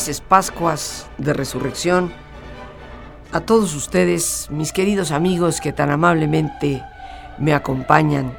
Felices 0.00 0.22
Pascuas 0.26 1.06
de 1.18 1.34
Resurrección 1.34 2.10
a 3.32 3.40
todos 3.40 3.74
ustedes, 3.74 4.48
mis 4.50 4.72
queridos 4.72 5.10
amigos 5.10 5.60
que 5.60 5.74
tan 5.74 5.90
amablemente 5.90 6.82
me 7.36 7.52
acompañan 7.52 8.32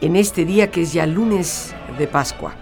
en 0.00 0.16
este 0.16 0.46
día 0.46 0.70
que 0.70 0.80
es 0.80 0.94
ya 0.94 1.04
lunes 1.04 1.74
de 1.98 2.06
Pascua. 2.06 2.54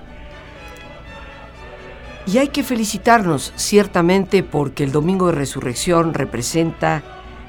Y 2.27 2.39
hay 2.39 2.49
que 2.49 2.65
felicitarnos 2.65 3.53
ciertamente 3.55 4.43
porque 4.43 4.83
el 4.83 4.91
Domingo 4.91 5.29
de 5.29 5.35
Resurrección 5.35 6.13
representa 6.13 7.05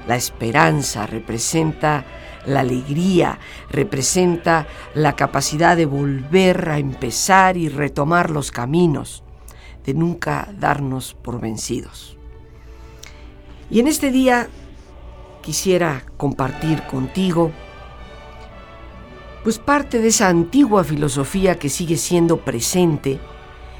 la 0.07 0.17
esperanza, 0.17 1.07
representa 1.07 2.05
la 2.45 2.59
alegría, 2.59 3.39
representa 3.71 4.67
la 4.93 5.15
capacidad 5.15 5.75
de 5.75 5.87
volver 5.87 6.69
a 6.69 6.77
empezar 6.77 7.57
y 7.57 7.69
retomar 7.69 8.29
los 8.29 8.51
caminos 8.51 9.23
de 9.85 9.93
nunca 9.93 10.53
darnos 10.59 11.13
por 11.13 11.39
vencidos. 11.39 12.17
Y 13.69 13.79
en 13.79 13.87
este 13.87 14.11
día 14.11 14.49
quisiera 15.41 16.03
compartir 16.17 16.83
contigo 16.83 17.51
pues 19.43 19.57
parte 19.57 19.99
de 19.99 20.09
esa 20.09 20.27
antigua 20.27 20.83
filosofía 20.83 21.57
que 21.57 21.69
sigue 21.69 21.97
siendo 21.97 22.37
presente 22.37 23.19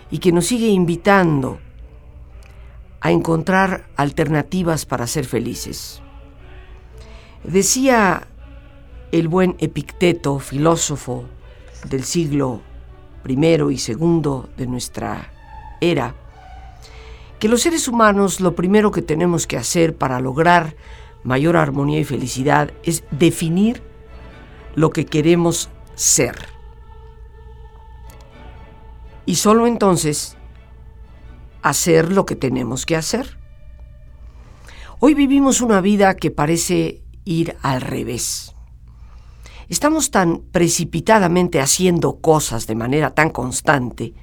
y 0.09 0.19
que 0.19 0.31
nos 0.31 0.45
sigue 0.45 0.67
invitando 0.67 1.59
a 3.01 3.11
encontrar 3.11 3.89
alternativas 3.95 4.85
para 4.85 5.05
ser 5.07 5.25
felices. 5.25 6.01
Decía 7.43 8.27
el 9.11 9.27
buen 9.27 9.55
Epicteto, 9.59 10.39
filósofo 10.39 11.25
del 11.89 12.03
siglo 12.03 12.61
I 13.27 13.33
y 13.33 13.79
II 13.87 14.21
de 14.57 14.67
nuestra 14.67 15.31
era 15.81 16.15
que 17.39 17.47
los 17.47 17.61
seres 17.61 17.87
humanos 17.87 18.41
lo 18.41 18.55
primero 18.55 18.91
que 18.91 19.01
tenemos 19.01 19.47
que 19.47 19.57
hacer 19.57 19.95
para 19.95 20.19
lograr 20.19 20.75
mayor 21.23 21.57
armonía 21.57 21.99
y 21.99 22.03
felicidad 22.03 22.71
es 22.83 23.03
definir 23.11 23.81
lo 24.75 24.89
que 24.91 25.05
queremos 25.05 25.69
ser. 25.95 26.35
Y 29.25 29.35
solo 29.35 29.67
entonces 29.67 30.37
hacer 31.61 32.11
lo 32.11 32.25
que 32.25 32.35
tenemos 32.35 32.85
que 32.85 32.95
hacer. 32.95 33.37
Hoy 34.99 35.13
vivimos 35.13 35.61
una 35.61 35.81
vida 35.81 36.15
que 36.15 36.31
parece 36.31 37.03
ir 37.25 37.55
al 37.61 37.81
revés. 37.81 38.55
Estamos 39.69 40.09
tan 40.09 40.39
precipitadamente 40.51 41.61
haciendo 41.61 42.19
cosas 42.19 42.65
de 42.65 42.75
manera 42.75 43.13
tan 43.13 43.29
constante 43.29 44.13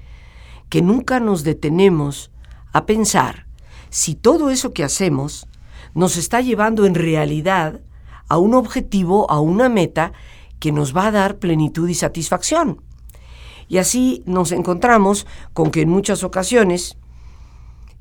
que 0.69 0.82
nunca 0.82 1.21
nos 1.21 1.44
detenemos 1.44 2.31
a 2.72 2.87
pensar 2.87 3.47
si 3.91 4.15
todo 4.15 4.50
eso 4.50 4.72
que 4.72 4.84
hacemos 4.84 5.47
nos 5.94 6.16
está 6.16 6.41
llevando 6.41 6.84
en 6.87 6.94
realidad 6.94 7.81
a 8.28 8.38
un 8.38 8.54
objetivo, 8.54 9.31
a 9.31 9.41
una 9.41 9.69
meta 9.69 10.12
que 10.59 10.72
nos 10.72 10.97
va 10.97 11.06
a 11.06 11.10
dar 11.12 11.38
plenitud 11.38 11.88
y 11.88 11.94
satisfacción. 11.94 12.82
Y 13.69 13.78
así 13.78 14.22
nos 14.26 14.53
encontramos 14.53 15.26
con 15.53 15.71
que 15.71 15.82
en 15.82 15.88
muchas 15.88 16.25
ocasiones 16.25 16.97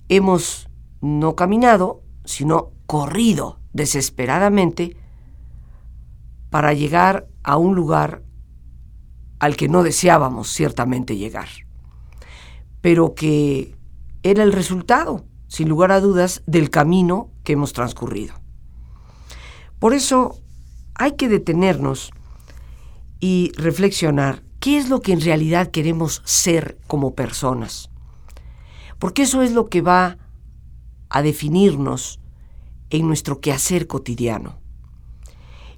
hemos 0.09 0.67
no 1.01 1.35
caminado, 1.35 2.01
sino 2.25 2.71
corrido 2.85 3.59
desesperadamente 3.73 4.97
para 6.49 6.73
llegar 6.73 7.27
a 7.43 7.57
un 7.57 7.75
lugar 7.75 8.23
al 9.39 9.55
que 9.55 9.67
no 9.67 9.83
deseábamos 9.83 10.49
ciertamente 10.49 11.17
llegar 11.17 11.64
pero 12.85 13.15
que 13.15 13.75
era 14.21 14.43
el 14.43 14.53
resultado, 14.53 15.25
sin 15.47 15.69
lugar 15.69 15.91
a 15.91 15.99
dudas, 15.99 16.43
del 16.45 16.69
camino 16.69 17.31
que 17.43 17.53
hemos 17.53 17.73
transcurrido. 17.73 18.35
Por 19.79 19.95
eso 19.95 20.39
hay 20.93 21.13
que 21.13 21.27
detenernos 21.27 22.11
y 23.19 23.51
reflexionar 23.57 24.43
qué 24.59 24.77
es 24.77 24.87
lo 24.87 25.01
que 25.01 25.13
en 25.13 25.21
realidad 25.21 25.71
queremos 25.71 26.21
ser 26.25 26.77
como 26.85 27.15
personas. 27.15 27.89
Porque 28.99 29.23
eso 29.23 29.41
es 29.41 29.51
lo 29.51 29.67
que 29.67 29.81
va 29.81 30.19
a 31.09 31.23
definirnos 31.23 32.19
en 32.91 33.07
nuestro 33.07 33.41
quehacer 33.41 33.87
cotidiano. 33.87 34.59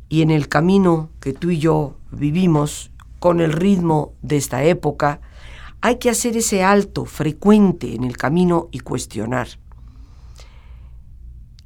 Y 0.10 0.24
en 0.24 0.30
el 0.30 0.50
camino 0.50 1.10
que 1.22 1.32
tú 1.32 1.52
y 1.52 1.60
yo 1.60 1.96
vivimos, 2.12 2.92
con 3.20 3.40
el 3.40 3.54
ritmo 3.54 4.12
de 4.22 4.36
esta 4.36 4.66
época, 4.66 5.22
hay 5.82 5.98
que 5.98 6.10
hacer 6.10 6.36
ese 6.38 6.64
alto 6.64 7.06
frecuente 7.06 7.96
en 7.96 8.04
el 8.04 8.18
camino 8.18 8.68
y 8.72 8.80
cuestionar. 8.80 9.48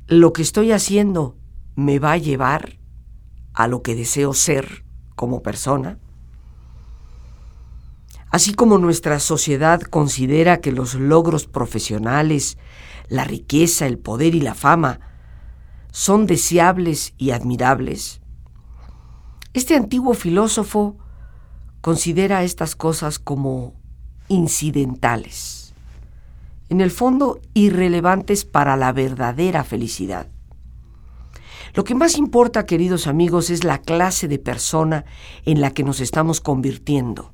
¿Lo 0.07 0.33
que 0.33 0.41
estoy 0.41 0.71
haciendo 0.71 1.37
me 1.75 1.99
va 1.99 2.13
a 2.13 2.17
llevar 2.17 2.77
a 3.53 3.67
lo 3.67 3.81
que 3.81 3.95
deseo 3.95 4.33
ser 4.33 4.83
como 5.15 5.41
persona? 5.41 5.97
Así 8.29 8.53
como 8.53 8.77
nuestra 8.77 9.19
sociedad 9.19 9.81
considera 9.81 10.61
que 10.61 10.71
los 10.71 10.95
logros 10.95 11.47
profesionales, 11.47 12.57
la 13.09 13.23
riqueza, 13.23 13.87
el 13.87 13.97
poder 13.97 14.35
y 14.35 14.41
la 14.41 14.55
fama 14.55 14.99
son 15.91 16.25
deseables 16.27 17.13
y 17.17 17.31
admirables, 17.31 18.21
este 19.53 19.75
antiguo 19.75 20.13
filósofo 20.13 20.97
considera 21.81 22.43
estas 22.43 22.77
cosas 22.77 23.19
como 23.19 23.80
incidentales, 24.31 25.73
en 26.69 26.79
el 26.79 26.89
fondo 26.89 27.41
irrelevantes 27.53 28.45
para 28.45 28.77
la 28.77 28.93
verdadera 28.93 29.65
felicidad. 29.65 30.27
Lo 31.73 31.83
que 31.83 31.95
más 31.95 32.17
importa, 32.17 32.65
queridos 32.65 33.07
amigos, 33.07 33.49
es 33.49 33.65
la 33.65 33.79
clase 33.79 34.29
de 34.29 34.39
persona 34.39 35.03
en 35.45 35.59
la 35.59 35.71
que 35.71 35.83
nos 35.83 35.99
estamos 35.99 36.39
convirtiendo, 36.39 37.33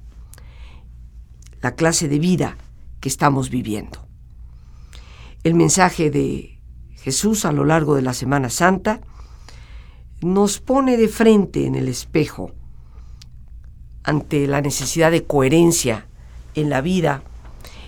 la 1.62 1.76
clase 1.76 2.08
de 2.08 2.18
vida 2.18 2.58
que 3.00 3.10
estamos 3.10 3.52
viviendo. 3.52 4.08
El 5.44 5.54
mensaje 5.54 6.10
de 6.10 6.60
Jesús 6.96 7.46
a 7.46 7.52
lo 7.52 7.64
largo 7.64 7.94
de 7.94 8.02
la 8.02 8.14
Semana 8.14 8.50
Santa 8.50 9.02
nos 10.22 10.60
pone 10.60 10.98
de 10.98 11.08
frente 11.08 11.68
en 11.68 11.76
el 11.76 11.88
espejo 11.88 12.52
ante 14.04 14.48
la 14.48 14.62
necesidad 14.62 15.12
de 15.12 15.26
coherencia 15.26 16.08
en 16.58 16.70
la 16.70 16.82
vida 16.82 17.22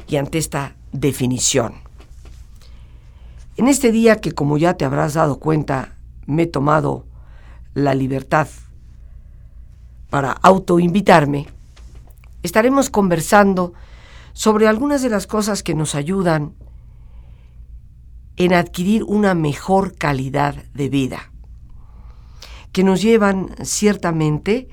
y 0.08 0.16
ante 0.18 0.38
esta 0.38 0.76
definición. 0.92 1.74
En 3.58 3.68
este 3.68 3.92
día 3.92 4.22
que 4.22 4.32
como 4.32 4.58
ya 4.58 4.76
te 4.76 4.86
habrás 4.86 5.16
dado 5.16 5.40
cuenta, 5.40 5.98
me 6.26 6.44
he 6.44 6.48
tomado 6.48 7.06
la 7.74 7.94
libertad 7.94 8.48
para 10.10 10.32
autoinvitarme, 10.32 11.48
estaremos 12.44 12.90
conversando 12.90 13.74
sobre 14.34 14.68
algunas 14.68 15.02
de 15.02 15.10
las 15.10 15.28
cosas 15.28 15.64
que 15.64 15.76
nos 15.76 15.96
ayudan 15.96 16.54
en 18.38 18.54
adquirir 18.54 19.04
una 19.04 19.34
mejor 19.34 19.98
calidad 19.98 20.56
de 20.74 20.90
vida, 20.90 21.32
que 22.72 22.84
nos 22.84 23.02
llevan 23.02 23.50
ciertamente 23.64 24.70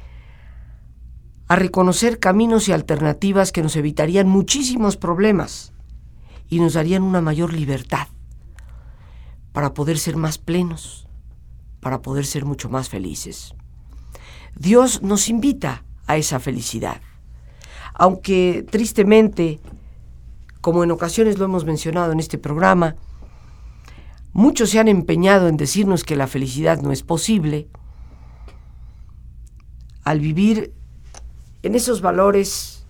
a 1.49 1.57
reconocer 1.57 2.19
caminos 2.19 2.69
y 2.69 2.73
alternativas 2.73 3.53
que 3.53 3.63
nos 3.63 3.77
evitarían 3.77 4.29
muchísimos 4.29 4.97
problemas 4.97 5.73
y 6.49 6.61
nos 6.61 6.75
darían 6.75 7.03
una 7.03 7.21
mayor 7.21 7.53
libertad 7.53 8.09
para 9.53 9.73
poder 9.73 9.99
ser 9.99 10.17
más 10.17 10.39
plenos, 10.39 11.09
para 11.81 12.03
poder 12.03 12.27
ser 12.27 12.45
mucho 12.45 12.69
más 12.69 12.89
felices. 12.89 13.55
Dios 14.55 15.03
nos 15.03 15.29
invita 15.29 15.85
a 16.07 16.17
esa 16.17 16.41
felicidad, 16.41 17.01
aunque 17.95 18.67
tristemente 18.71 19.61
como 20.61 20.83
en 20.83 20.91
ocasiones 20.91 21.39
lo 21.39 21.45
hemos 21.45 21.65
mencionado 21.65 22.11
en 22.11 22.19
este 22.19 22.39
programa, 22.39 22.97
muchos 24.33 24.71
se 24.71 24.81
han 24.81 24.89
empeñado 24.89 25.47
en 25.47 25.57
decirnos 25.57 26.03
que 26.03 26.17
la 26.17 26.27
felicidad 26.27 26.83
no 26.83 26.91
es 26.91 27.05
posible, 27.05 27.69
al 30.03 30.21
vivir 30.21 30.76
en 31.63 31.75
esos 31.75 32.01
valores 32.01 32.87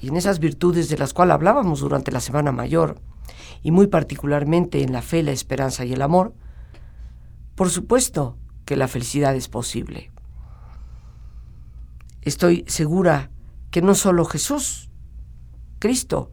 y 0.00 0.08
en 0.08 0.16
esas 0.16 0.38
virtudes 0.38 0.88
de 0.88 0.98
las 0.98 1.12
cuales 1.12 1.34
hablábamos 1.34 1.80
durante 1.80 2.12
la 2.12 2.20
Semana 2.20 2.52
Mayor, 2.52 3.00
y 3.62 3.70
muy 3.70 3.86
particularmente 3.86 4.82
en 4.82 4.92
la 4.92 5.02
fe, 5.02 5.22
la 5.22 5.32
esperanza 5.32 5.84
y 5.84 5.92
el 5.92 6.02
amor, 6.02 6.34
por 7.54 7.70
supuesto 7.70 8.38
que 8.64 8.76
la 8.76 8.88
felicidad 8.88 9.34
es 9.34 9.48
posible. 9.48 10.10
Estoy 12.22 12.64
segura 12.66 13.30
que 13.70 13.82
no 13.82 13.94
solo 13.94 14.24
Jesús, 14.24 14.90
Cristo, 15.78 16.30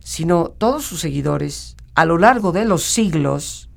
sino 0.00 0.48
todos 0.48 0.84
sus 0.84 1.00
seguidores, 1.00 1.76
a 1.94 2.04
lo 2.04 2.18
largo 2.18 2.52
de 2.52 2.64
los 2.64 2.82
siglos, 2.82 3.70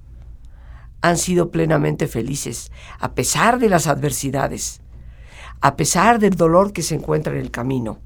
han 1.02 1.18
sido 1.18 1.52
plenamente 1.52 2.08
felices, 2.08 2.72
a 3.00 3.14
pesar 3.14 3.60
de 3.60 3.70
las 3.70 3.88
adversidades, 3.88 4.82
a 5.62 5.76
pesar 5.76 6.20
del 6.20 6.36
dolor 6.36 6.74
que 6.74 6.84
se 6.84 6.96
encuentra 6.96 7.34
en 7.34 7.40
el 7.40 7.52
camino. 7.52 8.00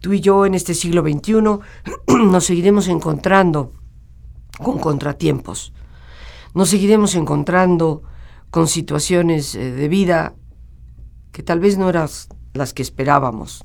Tú 0.00 0.12
y 0.12 0.20
yo 0.20 0.46
en 0.46 0.54
este 0.54 0.74
siglo 0.74 1.02
XXI 1.02 1.32
nos 2.16 2.44
seguiremos 2.44 2.88
encontrando 2.88 3.72
con 4.62 4.78
contratiempos, 4.78 5.72
nos 6.54 6.68
seguiremos 6.68 7.14
encontrando 7.14 8.02
con 8.50 8.66
situaciones 8.66 9.54
eh, 9.54 9.72
de 9.72 9.88
vida 9.88 10.34
que 11.32 11.42
tal 11.42 11.60
vez 11.60 11.78
no 11.78 11.88
eran 11.88 12.08
las 12.54 12.72
que 12.74 12.82
esperábamos, 12.82 13.64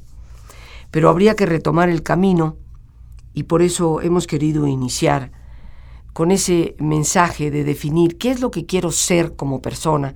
pero 0.91 1.09
habría 1.09 1.35
que 1.35 1.45
retomar 1.45 1.89
el 1.89 2.03
camino 2.03 2.57
y 3.33 3.43
por 3.43 3.61
eso 3.61 4.01
hemos 4.01 4.27
querido 4.27 4.67
iniciar 4.67 5.31
con 6.13 6.29
ese 6.29 6.75
mensaje 6.77 7.49
de 7.49 7.63
definir 7.63 8.17
qué 8.17 8.29
es 8.29 8.41
lo 8.41 8.51
que 8.51 8.67
quiero 8.67 8.91
ser 8.91 9.35
como 9.35 9.61
persona 9.61 10.13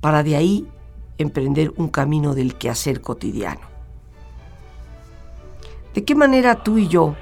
para 0.00 0.22
de 0.22 0.36
ahí 0.36 0.68
emprender 1.22 1.72
un 1.76 1.88
camino 1.88 2.34
del 2.34 2.54
quehacer 2.54 3.00
cotidiano. 3.00 3.60
¿De 5.94 6.04
qué 6.04 6.14
manera 6.14 6.62
tú 6.62 6.78
y 6.78 6.88
yo 6.88 7.14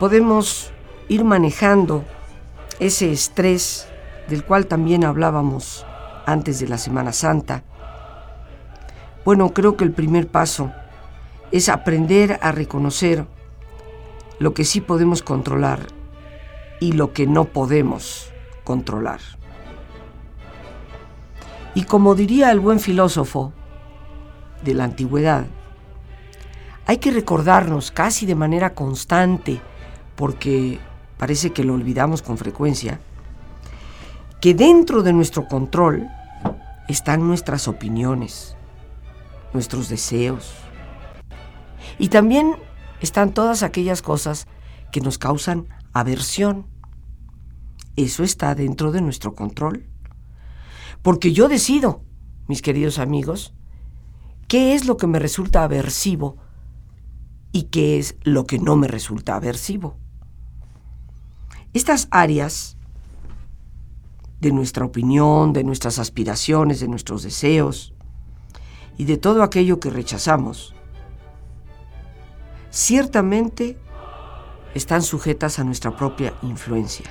podemos 0.00 0.72
ir 1.08 1.24
manejando 1.24 2.04
ese 2.80 3.12
estrés 3.12 3.86
del 4.28 4.44
cual 4.44 4.66
también 4.66 5.04
hablábamos 5.04 5.86
antes 6.26 6.58
de 6.58 6.68
la 6.68 6.78
Semana 6.78 7.12
Santa? 7.12 7.62
Bueno, 9.24 9.54
creo 9.54 9.76
que 9.76 9.84
el 9.84 9.92
primer 9.92 10.26
paso 10.28 10.72
es 11.52 11.68
aprender 11.68 12.38
a 12.42 12.50
reconocer 12.50 13.26
lo 14.38 14.52
que 14.52 14.64
sí 14.64 14.80
podemos 14.80 15.22
controlar 15.22 15.86
y 16.80 16.92
lo 16.92 17.12
que 17.12 17.26
no 17.26 17.44
podemos 17.44 18.32
controlar. 18.64 19.20
Y 21.74 21.84
como 21.84 22.14
diría 22.14 22.50
el 22.52 22.60
buen 22.60 22.78
filósofo 22.78 23.52
de 24.62 24.74
la 24.74 24.84
antigüedad, 24.84 25.46
hay 26.86 26.98
que 26.98 27.10
recordarnos 27.10 27.90
casi 27.90 28.26
de 28.26 28.34
manera 28.34 28.74
constante, 28.74 29.60
porque 30.16 30.78
parece 31.18 31.50
que 31.52 31.64
lo 31.64 31.74
olvidamos 31.74 32.22
con 32.22 32.38
frecuencia, 32.38 33.00
que 34.40 34.54
dentro 34.54 35.02
de 35.02 35.12
nuestro 35.12 35.48
control 35.48 36.08
están 36.88 37.26
nuestras 37.26 37.66
opiniones, 37.66 38.56
nuestros 39.52 39.88
deseos, 39.88 40.54
y 41.98 42.08
también 42.08 42.56
están 43.00 43.32
todas 43.32 43.62
aquellas 43.62 44.02
cosas 44.02 44.46
que 44.92 45.00
nos 45.00 45.18
causan 45.18 45.66
aversión. 45.92 46.66
Eso 47.96 48.22
está 48.22 48.54
dentro 48.54 48.92
de 48.92 49.00
nuestro 49.00 49.34
control. 49.34 49.84
Porque 51.04 51.34
yo 51.34 51.48
decido, 51.48 52.00
mis 52.48 52.62
queridos 52.62 52.98
amigos, 52.98 53.52
qué 54.48 54.74
es 54.74 54.86
lo 54.86 54.96
que 54.96 55.06
me 55.06 55.18
resulta 55.18 55.62
aversivo 55.62 56.38
y 57.52 57.64
qué 57.64 57.98
es 57.98 58.16
lo 58.22 58.46
que 58.46 58.58
no 58.58 58.74
me 58.74 58.88
resulta 58.88 59.36
aversivo. 59.36 59.98
Estas 61.74 62.08
áreas 62.10 62.78
de 64.40 64.50
nuestra 64.50 64.86
opinión, 64.86 65.52
de 65.52 65.62
nuestras 65.62 65.98
aspiraciones, 65.98 66.80
de 66.80 66.88
nuestros 66.88 67.22
deseos 67.22 67.92
y 68.96 69.04
de 69.04 69.18
todo 69.18 69.42
aquello 69.42 69.80
que 69.80 69.90
rechazamos, 69.90 70.74
ciertamente 72.70 73.76
están 74.74 75.02
sujetas 75.02 75.58
a 75.58 75.64
nuestra 75.64 75.94
propia 75.98 76.32
influencia. 76.40 77.04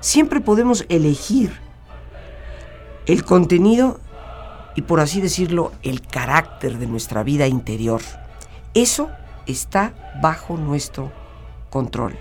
Siempre 0.00 0.42
podemos 0.42 0.84
elegir 0.90 1.69
el 3.10 3.24
contenido 3.24 3.98
y, 4.76 4.82
por 4.82 5.00
así 5.00 5.20
decirlo, 5.20 5.72
el 5.82 6.00
carácter 6.00 6.78
de 6.78 6.86
nuestra 6.86 7.24
vida 7.24 7.48
interior. 7.48 8.00
Eso 8.72 9.10
está 9.46 9.94
bajo 10.22 10.56
nuestro 10.56 11.10
control. 11.70 12.16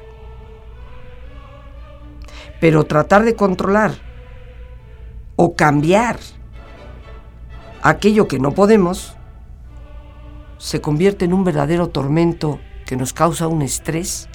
Pero 2.59 2.85
tratar 2.85 3.23
de 3.23 3.35
controlar 3.35 3.91
o 5.35 5.55
cambiar 5.55 6.17
aquello 7.83 8.27
que 8.27 8.39
no 8.39 8.53
podemos 8.53 9.15
se 10.57 10.81
convierte 10.81 11.25
en 11.25 11.33
un 11.33 11.43
verdadero 11.43 11.89
tormento 11.89 12.59
que 12.87 12.97
nos 12.97 13.13
causa 13.13 13.47
un 13.47 13.61
estrés 13.61 14.27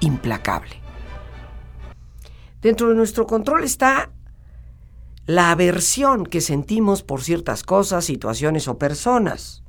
implacable. 0.00 0.76
Dentro 2.60 2.90
de 2.90 2.94
nuestro 2.94 3.26
control 3.26 3.64
está 3.64 4.10
la 5.26 5.50
aversión 5.50 6.26
que 6.26 6.40
sentimos 6.40 7.02
por 7.02 7.22
ciertas 7.22 7.62
cosas, 7.62 8.04
situaciones 8.04 8.66
o 8.68 8.78
personas. 8.78 9.62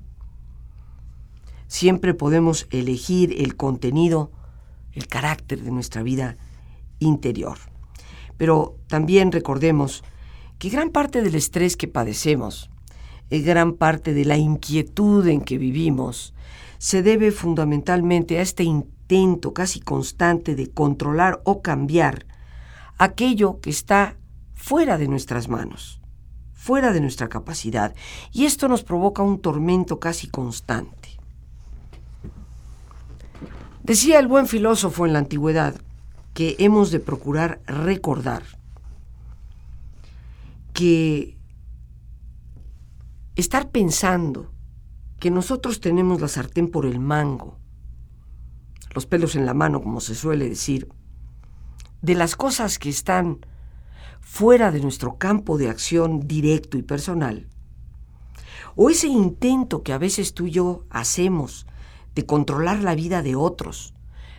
Siempre 1.67 2.13
podemos 2.13 2.67
elegir 2.71 3.41
el 3.41 3.55
contenido, 3.55 4.31
el 4.93 5.07
carácter 5.07 5.61
de 5.61 5.71
nuestra 5.71 6.03
vida 6.03 6.37
interior. 6.99 7.57
Pero 8.37 8.77
también 8.87 9.31
recordemos 9.31 10.03
que 10.57 10.69
gran 10.69 10.89
parte 10.89 11.21
del 11.21 11.35
estrés 11.35 11.77
que 11.77 11.87
padecemos, 11.87 12.69
gran 13.29 13.73
parte 13.73 14.13
de 14.13 14.25
la 14.25 14.37
inquietud 14.37 15.27
en 15.27 15.41
que 15.41 15.57
vivimos, 15.57 16.33
se 16.77 17.01
debe 17.01 17.31
fundamentalmente 17.31 18.37
a 18.37 18.41
este 18.41 18.63
intento 18.63 19.53
casi 19.53 19.79
constante 19.79 20.55
de 20.55 20.69
controlar 20.69 21.41
o 21.43 21.61
cambiar 21.61 22.25
aquello 22.97 23.59
que 23.59 23.69
está 23.69 24.17
fuera 24.63 24.97
de 24.97 25.09
nuestras 25.09 25.49
manos, 25.49 25.99
fuera 26.53 26.93
de 26.93 27.01
nuestra 27.01 27.27
capacidad, 27.27 27.93
y 28.31 28.45
esto 28.45 28.69
nos 28.69 28.81
provoca 28.81 29.21
un 29.21 29.41
tormento 29.41 29.99
casi 29.99 30.29
constante. 30.29 31.09
Decía 33.83 34.19
el 34.19 34.29
buen 34.29 34.47
filósofo 34.47 35.05
en 35.05 35.11
la 35.11 35.19
antigüedad 35.19 35.75
que 36.33 36.55
hemos 36.59 36.91
de 36.91 37.01
procurar 37.01 37.59
recordar 37.65 38.43
que 40.71 41.37
estar 43.35 43.69
pensando 43.69 44.49
que 45.19 45.29
nosotros 45.29 45.81
tenemos 45.81 46.21
la 46.21 46.29
sartén 46.29 46.71
por 46.71 46.85
el 46.85 47.01
mango, 47.01 47.59
los 48.95 49.07
pelos 49.07 49.35
en 49.35 49.45
la 49.45 49.53
mano, 49.53 49.81
como 49.81 49.99
se 49.99 50.15
suele 50.15 50.47
decir, 50.47 50.87
de 52.01 52.15
las 52.15 52.37
cosas 52.37 52.79
que 52.79 52.87
están 52.87 53.45
fuera 54.23 54.71
de 54.71 54.79
nuestro 54.79 55.17
campo 55.17 55.57
de 55.57 55.69
acción 55.69 56.27
directo 56.27 56.77
y 56.77 56.81
personal, 56.81 57.47
o 58.75 58.89
ese 58.89 59.07
intento 59.07 59.83
que 59.83 59.93
a 59.93 59.99
veces 59.99 60.33
tú 60.33 60.47
y 60.47 60.51
yo 60.51 60.85
hacemos 60.89 61.67
de 62.15 62.25
controlar 62.25 62.81
la 62.81 62.95
vida 62.95 63.21
de 63.21 63.35
otros, 63.35 63.93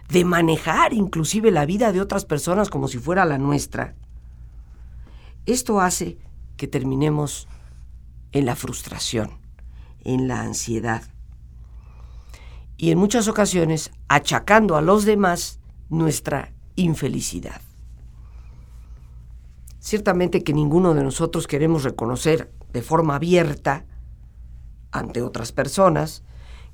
de 0.09 0.25
manejar 0.25 0.93
inclusive 0.93 1.53
la 1.53 1.67
vida 1.67 1.93
de 1.93 2.01
otras 2.01 2.25
personas 2.25 2.69
como 2.69 2.89
si 2.89 2.99
fuera 2.99 3.25
la 3.25 3.39
nuestra, 3.39 3.95
esto 5.47 5.81
hace 5.81 6.19
que 6.57 6.67
terminemos 6.67 7.47
en 8.33 8.47
la 8.47 8.57
frustración 8.57 9.45
en 10.05 10.29
la 10.29 10.43
ansiedad. 10.43 11.03
Y 12.77 12.91
en 12.91 12.99
muchas 12.99 13.29
ocasiones 13.29 13.91
achacando 14.09 14.77
a 14.77 14.83
los 14.83 15.05
demás 15.05 15.59
nuestra 15.89 16.53
infelicidad. 16.77 17.61
Ciertamente 19.85 20.43
que 20.43 20.55
ninguno 20.55 20.95
de 20.95 21.03
nosotros 21.03 21.47
queremos 21.47 21.83
reconocer 21.85 22.51
de 22.73 22.81
forma 22.81 23.17
abierta 23.17 23.85
ante 24.93 25.21
otras 25.21 25.53
personas 25.53 26.23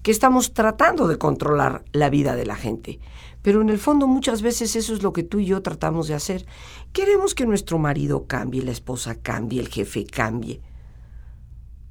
que 0.04 0.12
estamos 0.12 0.54
tratando 0.54 1.08
de 1.08 1.18
controlar 1.18 1.84
la 1.90 2.08
vida 2.08 2.36
de 2.36 2.46
la 2.46 2.54
gente. 2.54 3.00
Pero 3.42 3.62
en 3.62 3.68
el 3.68 3.80
fondo 3.80 4.06
muchas 4.06 4.42
veces 4.42 4.76
eso 4.76 4.94
es 4.94 5.02
lo 5.02 5.12
que 5.12 5.24
tú 5.24 5.40
y 5.40 5.46
yo 5.46 5.60
tratamos 5.60 6.06
de 6.06 6.14
hacer. 6.14 6.46
Queremos 6.92 7.34
que 7.34 7.46
nuestro 7.46 7.80
marido 7.80 8.28
cambie, 8.28 8.62
la 8.62 8.70
esposa 8.70 9.16
cambie, 9.16 9.60
el 9.60 9.70
jefe 9.70 10.04
cambie. 10.04 10.60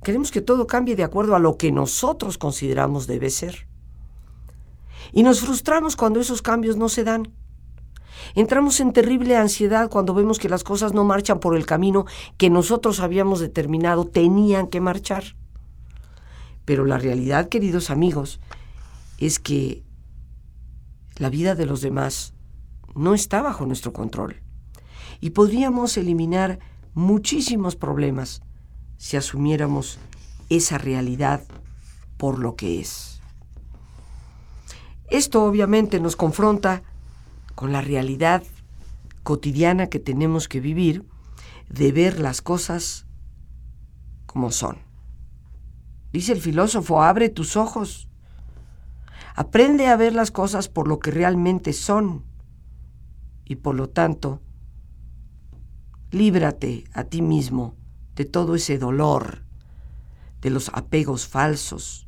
Queremos 0.02 0.32
que 0.32 0.40
todo 0.40 0.68
cambie 0.68 0.96
de 0.96 1.04
acuerdo 1.04 1.36
a 1.36 1.40
lo 1.40 1.58
que 1.58 1.74
nosotros 1.74 2.38
consideramos 2.38 3.08
debe 3.08 3.30
ser. 3.30 3.68
Y 5.12 5.24
nos 5.24 5.42
frustramos 5.42 5.98
cuando 5.98 6.22
esos 6.22 6.42
cambios 6.42 6.78
no 6.78 6.88
se 6.88 7.04
dan. 7.04 7.34
Entramos 8.36 8.80
en 8.80 8.94
terrible 8.94 9.36
ansiedad 9.36 9.90
cuando 9.90 10.14
vemos 10.14 10.40
que 10.40 10.50
las 10.50 10.64
cosas 10.64 10.94
no 10.94 11.04
marchan 11.04 11.40
por 11.40 11.56
el 11.56 11.66
camino 11.66 12.06
que 12.38 12.50
nosotros 12.50 13.00
habíamos 13.00 13.40
determinado 13.40 14.06
tenían 14.06 14.68
que 14.68 14.82
marchar. 14.82 15.36
Pero 16.66 16.86
la 16.86 16.98
realidad, 16.98 17.50
queridos 17.50 17.90
amigos, 17.90 18.40
es 19.18 19.40
que 19.40 19.84
la 21.18 21.30
vida 21.30 21.56
de 21.56 21.66
los 21.66 21.82
demás 21.82 22.34
no 22.96 23.14
está 23.14 23.42
bajo 23.42 23.66
nuestro 23.66 23.94
control. 23.94 24.42
Y 25.20 25.32
podríamos 25.32 25.98
eliminar 25.98 26.60
muchísimos 26.94 27.76
problemas 27.76 28.42
si 28.98 29.18
asumiéramos 29.18 30.00
esa 30.50 30.78
realidad 30.78 31.44
por 32.18 32.40
lo 32.40 32.56
que 32.56 32.80
es. 32.80 33.22
Esto 35.10 35.44
obviamente 35.44 36.00
nos 36.00 36.16
confronta 36.16 36.84
con 37.60 37.74
la 37.74 37.82
realidad 37.82 38.42
cotidiana 39.24 39.88
que 39.88 40.00
tenemos 40.00 40.48
que 40.48 40.62
vivir 40.62 41.04
de 41.68 41.92
ver 41.92 42.18
las 42.18 42.42
cosas 42.42 43.06
como 44.26 44.50
son. 44.52 44.78
Dice 46.14 46.32
el 46.32 46.40
filósofo, 46.40 47.04
abre 47.04 47.28
tus 47.28 47.58
ojos, 47.58 48.08
aprende 49.36 49.88
a 49.88 49.98
ver 49.98 50.14
las 50.14 50.32
cosas 50.32 50.70
por 50.70 50.88
lo 50.88 51.00
que 51.00 51.12
realmente 51.12 51.74
son 51.74 52.24
y 53.44 53.58
por 53.58 53.76
lo 53.76 53.90
tanto, 53.90 54.42
líbrate 56.12 56.86
a 56.94 57.04
ti 57.04 57.22
mismo 57.22 57.76
de 58.16 58.24
todo 58.24 58.56
ese 58.56 58.78
dolor, 58.78 59.44
de 60.40 60.50
los 60.50 60.70
apegos 60.74 61.28
falsos 61.28 62.08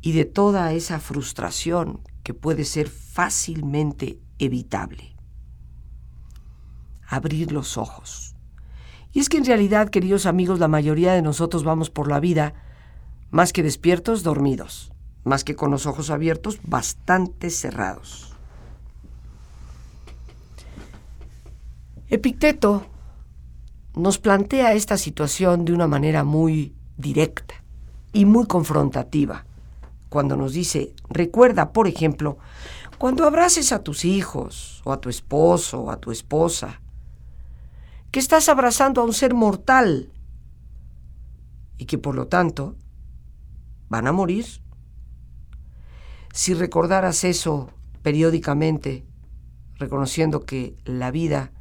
y 0.00 0.12
de 0.12 0.24
toda 0.24 0.72
esa 0.72 1.00
frustración 1.00 2.00
que 2.22 2.32
puede 2.32 2.64
ser 2.64 2.88
fácilmente 3.20 4.18
evitable. 4.38 5.14
Abrir 7.06 7.52
los 7.52 7.76
ojos. 7.76 8.34
Y 9.12 9.20
es 9.20 9.28
que 9.28 9.36
en 9.36 9.44
realidad, 9.44 9.90
queridos 9.90 10.24
amigos, 10.24 10.58
la 10.58 10.68
mayoría 10.68 11.12
de 11.12 11.20
nosotros 11.20 11.62
vamos 11.62 11.90
por 11.90 12.08
la 12.08 12.18
vida 12.18 12.54
más 13.30 13.52
que 13.52 13.62
despiertos, 13.62 14.22
dormidos, 14.22 14.94
más 15.22 15.44
que 15.44 15.54
con 15.54 15.70
los 15.70 15.84
ojos 15.84 16.08
abiertos, 16.08 16.60
bastante 16.62 17.50
cerrados. 17.50 18.32
Epicteto 22.08 22.86
nos 23.96 24.18
plantea 24.18 24.72
esta 24.72 24.96
situación 24.96 25.66
de 25.66 25.74
una 25.74 25.86
manera 25.86 26.24
muy 26.24 26.74
directa 26.96 27.56
y 28.14 28.24
muy 28.24 28.46
confrontativa, 28.46 29.44
cuando 30.10 30.36
nos 30.36 30.52
dice, 30.52 30.92
recuerda, 31.08 31.72
por 31.72 31.88
ejemplo, 31.88 32.36
cuando 32.98 33.24
abraces 33.24 33.72
a 33.72 33.82
tus 33.82 34.04
hijos 34.04 34.82
o 34.84 34.92
a 34.92 35.00
tu 35.00 35.08
esposo 35.08 35.80
o 35.80 35.90
a 35.90 35.96
tu 35.96 36.10
esposa, 36.10 36.82
que 38.10 38.18
estás 38.20 38.48
abrazando 38.48 39.00
a 39.00 39.04
un 39.04 39.14
ser 39.14 39.32
mortal 39.34 40.12
y 41.78 41.86
que 41.86 41.96
por 41.96 42.14
lo 42.14 42.26
tanto 42.26 42.76
van 43.88 44.06
a 44.06 44.12
morir. 44.12 44.44
Si 46.34 46.54
recordaras 46.54 47.24
eso 47.24 47.70
periódicamente, 48.02 49.06
reconociendo 49.76 50.44
que 50.44 50.76
la 50.84 51.10
vida 51.10 51.52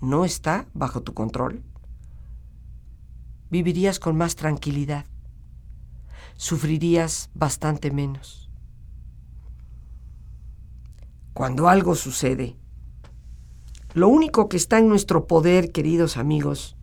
no 0.00 0.24
está 0.24 0.66
bajo 0.72 1.02
tu 1.02 1.14
control, 1.14 1.62
vivirías 3.50 4.00
con 4.00 4.16
más 4.16 4.34
tranquilidad, 4.34 5.06
sufrirías 6.36 7.30
bastante 7.34 7.90
menos. 7.90 8.50
Cuando 11.32 11.68
algo 11.68 11.94
sucede, 11.94 12.56
lo 13.94 14.08
único 14.08 14.48
que 14.48 14.56
está 14.56 14.78
en 14.78 14.88
nuestro 14.88 15.26
poder, 15.26 15.72
queridos 15.72 16.16
amigos, 16.16 16.76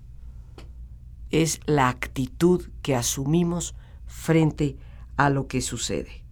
es 1.29 1.59
la 1.65 1.89
actitud 1.89 2.69
que 2.81 2.95
asumimos 2.95 3.75
frente 4.05 4.77
a 5.17 5.29
lo 5.29 5.47
que 5.47 5.61
sucede. 5.61 6.23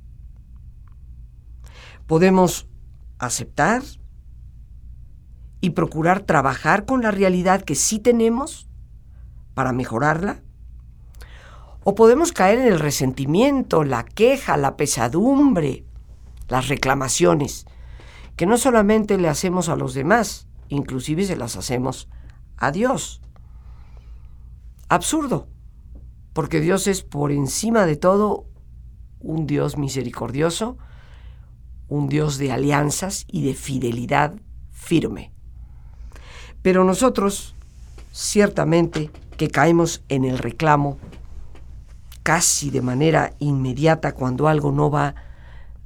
Podemos 2.05 2.67
aceptar 3.17 3.83
y 5.61 5.71
procurar 5.71 6.21
trabajar 6.21 6.85
con 6.85 7.03
la 7.03 7.11
realidad 7.11 7.61
que 7.61 7.75
sí 7.75 7.99
tenemos 7.99 8.67
para 9.53 9.71
mejorarla? 9.71 10.41
¿O 11.83 11.95
podemos 11.95 12.31
caer 12.31 12.59
en 12.59 12.67
el 12.67 12.79
resentimiento, 12.79 13.83
la 13.83 14.03
queja, 14.05 14.55
la 14.55 14.77
pesadumbre, 14.77 15.83
las 16.47 16.67
reclamaciones, 16.67 17.65
que 18.35 18.45
no 18.45 18.57
solamente 18.57 19.17
le 19.17 19.29
hacemos 19.29 19.67
a 19.67 19.75
los 19.75 19.95
demás, 19.95 20.47
inclusive 20.69 21.25
se 21.25 21.35
las 21.35 21.55
hacemos 21.55 22.07
a 22.57 22.71
Dios? 22.71 23.21
Absurdo, 24.89 25.47
porque 26.33 26.59
Dios 26.59 26.85
es 26.85 27.01
por 27.01 27.31
encima 27.31 27.85
de 27.87 27.95
todo 27.95 28.45
un 29.19 29.47
Dios 29.47 29.77
misericordioso, 29.77 30.77
un 31.87 32.09
Dios 32.09 32.37
de 32.37 32.51
alianzas 32.51 33.25
y 33.27 33.43
de 33.43 33.55
fidelidad 33.55 34.35
firme. 34.69 35.31
Pero 36.61 36.83
nosotros, 36.83 37.55
ciertamente, 38.11 39.09
que 39.35 39.49
caemos 39.49 40.03
en 40.09 40.25
el 40.25 40.37
reclamo 40.37 40.99
casi 42.23 42.69
de 42.69 42.81
manera 42.81 43.33
inmediata 43.39 44.13
cuando 44.13 44.47
algo 44.47 44.71
no 44.71 44.89
va 44.89 45.15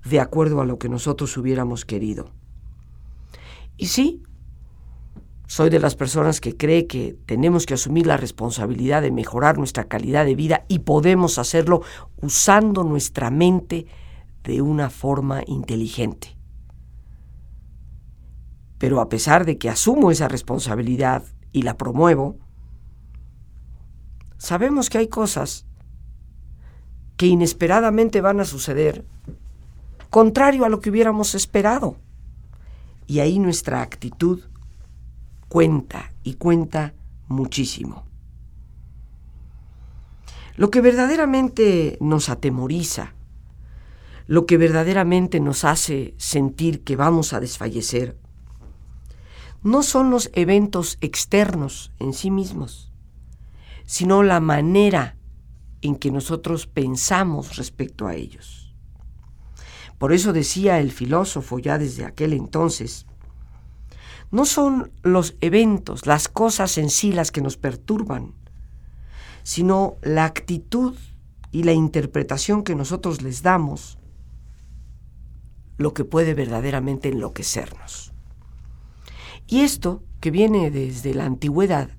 de 0.03 0.19
acuerdo 0.19 0.61
a 0.61 0.65
lo 0.65 0.77
que 0.77 0.89
nosotros 0.89 1.35
hubiéramos 1.37 1.85
querido. 1.85 2.29
Y 3.77 3.87
sí, 3.87 4.23
soy 5.47 5.69
de 5.69 5.79
las 5.79 5.95
personas 5.95 6.41
que 6.41 6.57
cree 6.57 6.87
que 6.87 7.15
tenemos 7.25 7.65
que 7.65 7.75
asumir 7.75 8.07
la 8.07 8.17
responsabilidad 8.17 9.01
de 9.01 9.11
mejorar 9.11 9.57
nuestra 9.57 9.85
calidad 9.85 10.25
de 10.25 10.35
vida 10.35 10.65
y 10.67 10.79
podemos 10.79 11.37
hacerlo 11.37 11.81
usando 12.21 12.83
nuestra 12.83 13.29
mente 13.29 13.85
de 14.43 14.61
una 14.61 14.89
forma 14.89 15.41
inteligente. 15.45 16.35
Pero 18.77 19.01
a 19.01 19.09
pesar 19.09 19.45
de 19.45 19.57
que 19.57 19.69
asumo 19.69 20.11
esa 20.11 20.27
responsabilidad 20.27 21.23
y 21.51 21.61
la 21.61 21.77
promuevo, 21.77 22.37
sabemos 24.37 24.89
que 24.89 24.97
hay 24.97 25.07
cosas 25.07 25.65
que 27.17 27.27
inesperadamente 27.27 28.21
van 28.21 28.39
a 28.39 28.45
suceder 28.45 29.05
contrario 30.09 30.63
a 30.63 30.69
lo 30.69 30.79
que 30.79 30.89
hubiéramos 30.89 31.35
esperado. 31.35 31.97
Y 33.05 33.19
ahí 33.19 33.37
nuestra 33.37 33.81
actitud 33.81 34.41
cuenta 35.49 36.13
y 36.23 36.35
cuenta 36.35 36.93
muchísimo. 37.27 38.05
Lo 40.55 40.71
que 40.71 40.79
verdaderamente 40.79 41.97
nos 41.99 42.29
atemoriza, 42.29 43.13
lo 44.25 44.45
que 44.45 44.57
verdaderamente 44.57 45.41
nos 45.41 45.65
hace 45.65 46.13
sentir 46.17 46.83
que 46.85 46.95
vamos 46.95 47.33
a 47.33 47.41
desfallecer, 47.41 48.17
no 49.63 49.83
son 49.83 50.11
los 50.11 50.29
eventos 50.33 50.97
externos 51.01 51.91
en 51.99 52.13
sí 52.13 52.31
mismos, 52.31 52.93
sino 53.85 54.23
la 54.23 54.39
manera 54.39 55.17
en 55.85 55.95
que 55.95 56.11
nosotros 56.11 56.67
pensamos 56.67 57.57
respecto 57.57 58.07
a 58.07 58.15
ellos. 58.15 58.73
Por 59.97 60.13
eso 60.13 60.33
decía 60.33 60.79
el 60.79 60.91
filósofo 60.91 61.59
ya 61.59 61.77
desde 61.77 62.05
aquel 62.05 62.33
entonces, 62.33 63.05
no 64.31 64.45
son 64.45 64.91
los 65.03 65.35
eventos, 65.41 66.05
las 66.05 66.27
cosas 66.27 66.77
en 66.77 66.89
sí 66.89 67.11
las 67.11 67.31
que 67.31 67.41
nos 67.41 67.57
perturban, 67.57 68.33
sino 69.43 69.95
la 70.01 70.25
actitud 70.25 70.95
y 71.51 71.63
la 71.63 71.73
interpretación 71.73 72.63
que 72.63 72.75
nosotros 72.75 73.21
les 73.21 73.43
damos 73.43 73.97
lo 75.77 75.93
que 75.93 76.03
puede 76.03 76.33
verdaderamente 76.33 77.09
enloquecernos. 77.09 78.13
Y 79.47 79.61
esto, 79.61 80.03
que 80.19 80.31
viene 80.31 80.71
desde 80.71 81.13
la 81.13 81.25
antigüedad, 81.25 81.89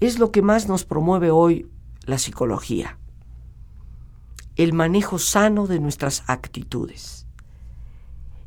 es 0.00 0.18
lo 0.18 0.32
que 0.32 0.42
más 0.42 0.68
nos 0.68 0.84
promueve 0.84 1.30
hoy 1.30 1.68
la 2.08 2.18
psicología. 2.18 2.98
El 4.56 4.72
manejo 4.72 5.18
sano 5.18 5.66
de 5.66 5.78
nuestras 5.78 6.24
actitudes. 6.26 7.26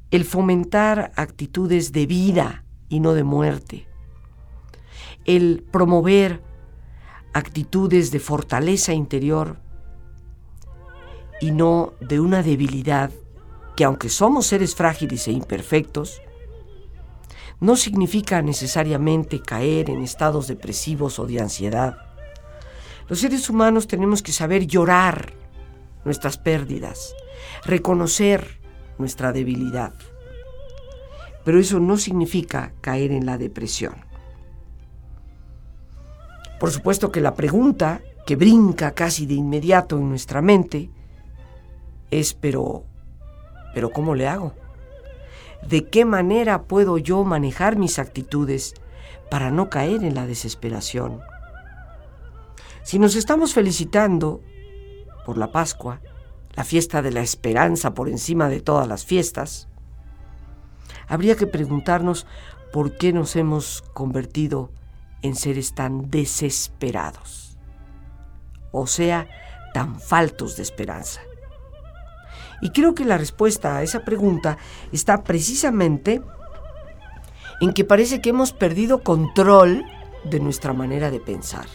El 0.10 0.26
fomentar 0.26 1.14
actitudes 1.16 1.92
de 1.92 2.08
vida 2.08 2.66
y 2.90 3.00
no 3.00 3.14
de 3.14 3.24
muerte. 3.24 3.88
El 5.26 5.64
promover 5.72 6.42
actitudes 7.34 8.12
de 8.12 8.20
fortaleza 8.20 8.94
interior 8.94 9.60
y 11.40 11.52
no 11.52 11.94
de 12.02 12.20
una 12.20 12.44
debilidad 12.44 13.12
que 13.78 13.86
aunque 13.86 14.10
somos 14.10 14.48
seres 14.48 14.76
frágiles 14.76 15.28
e 15.28 15.32
imperfectos, 15.32 16.22
no 17.60 17.76
significa 17.76 18.42
necesariamente 18.42 19.40
caer 19.40 19.92
en 19.92 20.02
estados 20.02 20.48
depresivos 20.48 21.20
o 21.20 21.28
de 21.28 21.40
ansiedad. 21.40 22.11
Los 23.12 23.20
seres 23.20 23.50
humanos 23.50 23.88
tenemos 23.88 24.24
que 24.24 24.32
saber 24.32 24.68
llorar 24.68 25.34
nuestras 26.06 26.38
pérdidas, 26.38 27.14
reconocer 27.66 28.62
nuestra 28.98 29.34
debilidad. 29.34 29.94
Pero 31.44 31.60
eso 31.60 31.82
no 31.82 31.98
significa 31.98 32.72
caer 32.80 33.12
en 33.12 33.26
la 33.26 33.38
depresión. 33.38 33.96
Por 36.58 36.72
supuesto 36.72 37.12
que 37.12 37.20
la 37.20 37.36
pregunta 37.36 38.00
que 38.26 38.38
brinca 38.38 38.92
casi 38.92 39.26
de 39.26 39.34
inmediato 39.34 39.98
en 39.98 40.08
nuestra 40.08 40.42
mente 40.42 40.90
es, 42.12 42.34
pero, 42.34 42.86
pero 43.74 43.90
¿cómo 43.90 44.16
le 44.16 44.30
hago? 44.30 44.54
¿De 45.68 45.84
qué 45.90 46.06
manera 46.06 46.64
puedo 46.64 46.98
yo 46.98 47.26
manejar 47.26 47.78
mis 47.78 48.00
actitudes 48.00 48.74
para 49.30 49.52
no 49.52 49.70
caer 49.70 50.06
en 50.06 50.16
la 50.16 50.26
desesperación? 50.26 51.20
Si 52.84 53.00
nos 53.00 53.16
estamos 53.16 53.54
felicitando 53.54 54.42
por 55.26 55.38
la 55.38 55.52
Pascua, 55.52 56.02
la 56.56 56.64
fiesta 56.64 57.02
de 57.02 57.12
la 57.12 57.22
esperanza 57.22 57.94
por 57.94 58.10
encima 58.10 58.50
de 58.50 58.62
todas 58.62 58.88
las 58.88 59.06
fiestas, 59.06 59.68
habría 61.08 61.36
que 61.36 61.48
preguntarnos 61.48 62.26
por 62.74 62.98
qué 62.98 63.14
nos 63.14 63.36
hemos 63.36 63.84
convertido 63.94 64.72
en 65.22 65.36
seres 65.36 65.76
tan 65.76 66.10
desesperados, 66.10 67.58
o 68.72 68.88
sea, 68.88 69.28
tan 69.74 70.00
faltos 70.00 70.58
de 70.58 70.64
esperanza. 70.64 71.22
Y 72.62 72.72
creo 72.72 72.96
que 72.96 73.06
la 73.06 73.18
respuesta 73.18 73.78
a 73.78 73.84
esa 73.84 74.04
pregunta 74.04 74.58
está 74.92 75.24
precisamente 75.24 76.22
en 77.60 77.74
que 77.74 77.86
parece 77.86 78.22
que 78.22 78.32
hemos 78.32 78.54
perdido 78.54 79.04
control 79.04 79.84
de 80.24 80.40
nuestra 80.40 80.74
manera 80.74 81.12
de 81.12 81.20
pensar. 81.20 81.68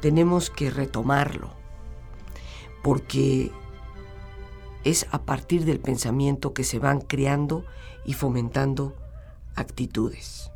Tenemos 0.00 0.50
que 0.50 0.70
retomarlo, 0.70 1.50
porque 2.82 3.52
es 4.84 5.06
a 5.10 5.22
partir 5.22 5.64
del 5.64 5.80
pensamiento 5.80 6.54
que 6.54 6.64
se 6.64 6.78
van 6.78 7.00
creando 7.00 7.64
y 8.04 8.14
fomentando 8.14 8.96
actitudes. 9.54 10.50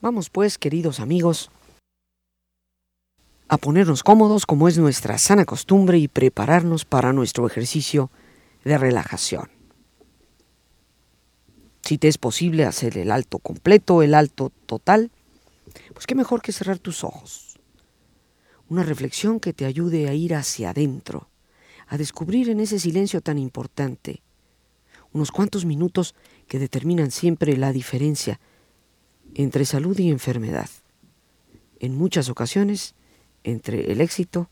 Vamos 0.00 0.28
pues, 0.28 0.58
queridos 0.58 1.00
amigos, 1.00 1.50
a 3.48 3.56
ponernos 3.56 4.02
cómodos 4.02 4.46
como 4.46 4.68
es 4.68 4.78
nuestra 4.78 5.18
sana 5.18 5.44
costumbre 5.44 5.98
y 5.98 6.08
prepararnos 6.08 6.84
para 6.84 7.12
nuestro 7.12 7.46
ejercicio 7.46 8.10
de 8.64 8.76
relajación. 8.78 9.50
Si 11.82 11.98
te 11.98 12.08
es 12.08 12.18
posible 12.18 12.64
hacer 12.64 12.96
el 12.96 13.10
alto 13.10 13.38
completo, 13.38 14.02
el 14.02 14.14
alto 14.14 14.50
total, 14.66 15.10
pues 15.92 16.06
qué 16.06 16.14
mejor 16.14 16.40
que 16.40 16.52
cerrar 16.52 16.78
tus 16.78 17.04
ojos. 17.04 17.43
Una 18.68 18.82
reflexión 18.82 19.40
que 19.40 19.52
te 19.52 19.66
ayude 19.66 20.08
a 20.08 20.14
ir 20.14 20.34
hacia 20.34 20.70
adentro, 20.70 21.28
a 21.86 21.98
descubrir 21.98 22.48
en 22.48 22.60
ese 22.60 22.78
silencio 22.78 23.20
tan 23.20 23.38
importante 23.38 24.22
unos 25.14 25.30
cuantos 25.30 25.64
minutos 25.64 26.14
que 26.48 26.58
determinan 26.58 27.10
siempre 27.10 27.56
la 27.56 27.72
diferencia 27.72 28.40
entre 29.34 29.64
salud 29.64 29.98
y 29.98 30.10
enfermedad. 30.10 30.68
En 31.78 31.96
muchas 31.96 32.28
ocasiones, 32.28 32.94
entre 33.44 33.92
el 33.92 34.00
éxito 34.00 34.50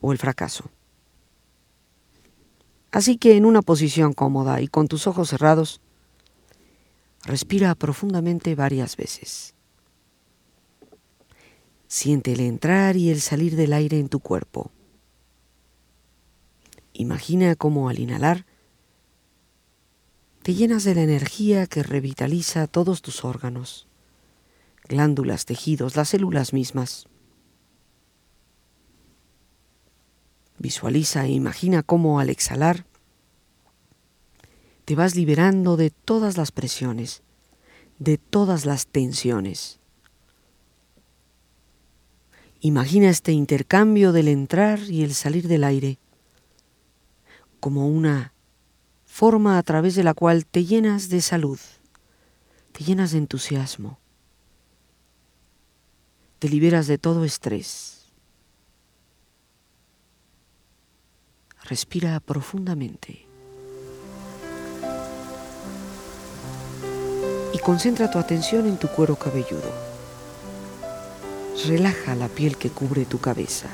o 0.00 0.12
el 0.12 0.18
fracaso. 0.18 0.70
Así 2.90 3.16
que 3.16 3.36
en 3.36 3.44
una 3.44 3.62
posición 3.62 4.12
cómoda 4.12 4.60
y 4.60 4.68
con 4.68 4.88
tus 4.88 5.06
ojos 5.06 5.28
cerrados, 5.28 5.80
respira 7.24 7.74
profundamente 7.74 8.54
varias 8.54 8.96
veces. 8.96 9.55
Siente 11.88 12.32
el 12.32 12.40
entrar 12.40 12.96
y 12.96 13.10
el 13.10 13.20
salir 13.20 13.56
del 13.56 13.72
aire 13.72 13.98
en 13.98 14.08
tu 14.08 14.20
cuerpo. 14.20 14.70
Imagina 16.92 17.54
cómo 17.56 17.88
al 17.88 17.98
inhalar 17.98 18.46
te 20.42 20.54
llenas 20.54 20.84
de 20.84 20.94
la 20.94 21.02
energía 21.02 21.66
que 21.66 21.82
revitaliza 21.82 22.66
todos 22.66 23.02
tus 23.02 23.24
órganos, 23.24 23.86
glándulas, 24.88 25.44
tejidos, 25.44 25.96
las 25.96 26.08
células 26.08 26.52
mismas. 26.52 27.06
Visualiza 30.58 31.26
e 31.26 31.32
imagina 31.32 31.82
cómo 31.82 32.18
al 32.18 32.30
exhalar 32.30 32.86
te 34.84 34.94
vas 34.94 35.16
liberando 35.16 35.76
de 35.76 35.90
todas 35.90 36.36
las 36.36 36.52
presiones, 36.52 37.22
de 37.98 38.16
todas 38.16 38.64
las 38.64 38.86
tensiones. 38.86 39.80
Imagina 42.60 43.10
este 43.10 43.32
intercambio 43.32 44.12
del 44.12 44.28
entrar 44.28 44.80
y 44.80 45.04
el 45.04 45.14
salir 45.14 45.46
del 45.46 45.64
aire 45.64 45.98
como 47.60 47.88
una 47.88 48.32
forma 49.04 49.58
a 49.58 49.62
través 49.62 49.94
de 49.94 50.04
la 50.04 50.14
cual 50.14 50.46
te 50.46 50.64
llenas 50.64 51.08
de 51.08 51.20
salud, 51.20 51.58
te 52.72 52.84
llenas 52.84 53.12
de 53.12 53.18
entusiasmo, 53.18 53.98
te 56.38 56.48
liberas 56.48 56.86
de 56.86 56.98
todo 56.98 57.24
estrés. 57.24 58.06
Respira 61.64 62.20
profundamente. 62.20 63.26
Y 67.52 67.58
concentra 67.58 68.10
tu 68.10 68.18
atención 68.18 68.66
en 68.66 68.76
tu 68.76 68.86
cuero 68.88 69.16
cabelludo. 69.16 69.85
Relaja 71.64 72.14
la 72.14 72.28
piel 72.28 72.58
que 72.58 72.70
cubre 72.70 73.06
tu 73.06 73.18
cabeza. 73.18 73.68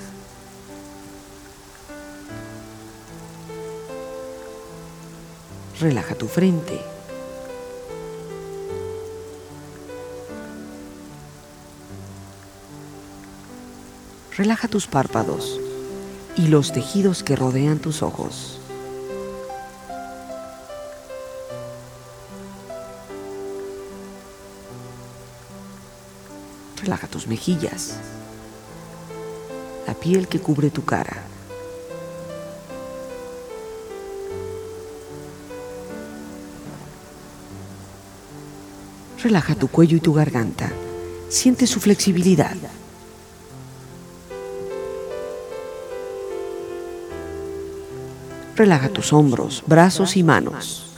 Relaja 5.81 6.15
tu 6.15 6.29
frente. 6.29 6.81
Relaja 14.37 14.69
tus 14.69 14.87
párpados 14.87 15.61
y 16.37 16.47
los 16.47 16.73
tejidos 16.73 17.23
que 17.23 17.37
rodean 17.37 17.81
tus 17.81 18.03
ojos. 18.03 18.62
Relaja 26.93 27.09
tus 27.09 27.27
mejillas, 27.27 27.95
la 29.87 29.95
piel 29.95 30.29
que 30.29 30.41
cubre 30.41 30.69
tu 30.69 30.85
cara. 30.85 31.23
Relaja 39.23 39.55
tu 39.55 39.69
cuello 39.69 39.97
y 39.97 40.01
tu 40.01 40.13
garganta. 40.13 40.71
Siente 41.31 41.67
su 41.67 41.81
flexibilidad. 41.81 42.57
Relaja 48.55 48.91
tus 48.91 49.15
hombros, 49.15 49.65
brazos 49.67 50.19
y 50.19 50.23
manos. 50.23 50.92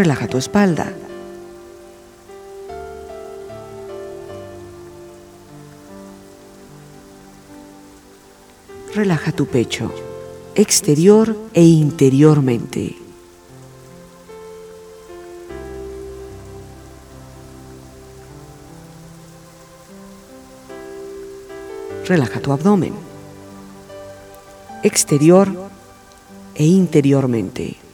Relaja 0.00 0.26
tu 0.26 0.38
espalda. 0.38 0.86
Relaja 8.94 9.30
tu 9.32 9.44
pecho, 9.44 9.92
exterior 10.54 11.36
e 11.52 11.62
interiormente. 11.68 12.96
relaja 22.08 22.40
tu 22.40 22.52
abdomen, 22.52 22.94
exterior 24.82 25.46
e 26.54 26.66
interiormente. 26.66 27.89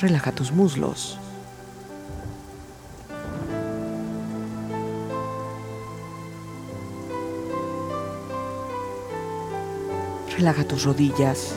Relaja 0.00 0.32
tus 0.32 0.50
muslos. 0.52 1.18
Relaja 10.36 10.64
tus 10.64 10.84
rodillas. 10.84 11.52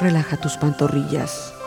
relaja 0.00 0.36
tus 0.36 0.56
pantorrillas. 0.56 1.59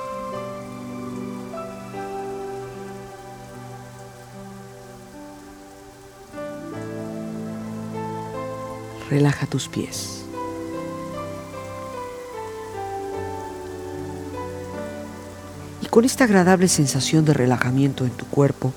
Relaja 9.13 9.45
tus 9.45 9.67
pies. 9.67 10.23
Y 15.83 15.85
con 15.85 16.03
esta 16.03 16.23
agradable 16.23 16.67
sensación 16.67 17.23
de 17.23 17.35
relajamiento 17.35 18.05
en 18.05 18.09
tu 18.09 18.25
cuerpo, 18.25 18.73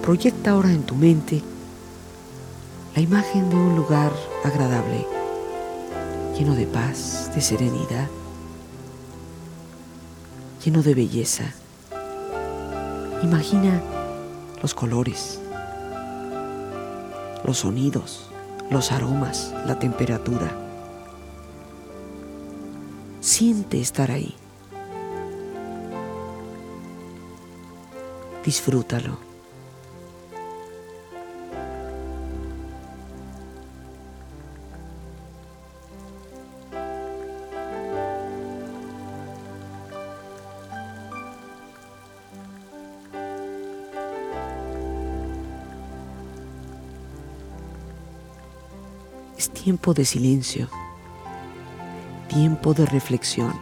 proyecta 0.00 0.52
ahora 0.52 0.70
en 0.70 0.84
tu 0.84 0.94
mente 0.94 1.42
la 2.94 3.02
imagen 3.02 3.50
de 3.50 3.56
un 3.56 3.74
lugar 3.74 4.12
agradable, 4.44 5.04
lleno 6.38 6.54
de 6.54 6.66
paz, 6.66 7.32
de 7.34 7.40
serenidad, 7.40 8.06
lleno 10.64 10.84
de 10.84 10.94
belleza. 10.94 11.52
Imagina 13.24 13.82
los 14.62 14.72
colores, 14.72 15.40
los 17.42 17.58
sonidos, 17.58 18.29
los 18.70 18.92
aromas, 18.92 19.52
la 19.66 19.78
temperatura. 19.78 20.50
Siente 23.20 23.80
estar 23.80 24.10
ahí. 24.10 24.34
Disfrútalo. 28.44 29.29
Tiempo 49.70 49.94
de 49.94 50.04
silencio, 50.04 50.68
tiempo 52.26 52.74
de 52.74 52.86
reflexión. 52.86 53.52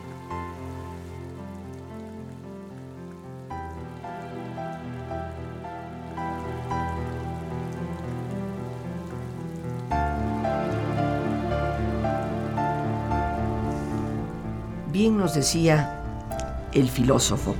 Bien 14.90 15.18
nos 15.18 15.34
decía 15.34 16.02
el 16.72 16.88
filósofo 16.88 17.54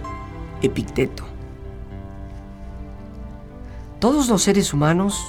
Epicteto. 0.62 1.24
Todos 4.00 4.30
los 4.30 4.42
seres 4.42 4.72
humanos 4.72 5.22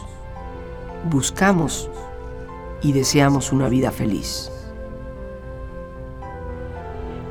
buscamos 1.11 1.89
y 2.81 2.93
deseamos 2.93 3.51
una 3.51 3.69
vida 3.69 3.91
feliz. 3.91 4.51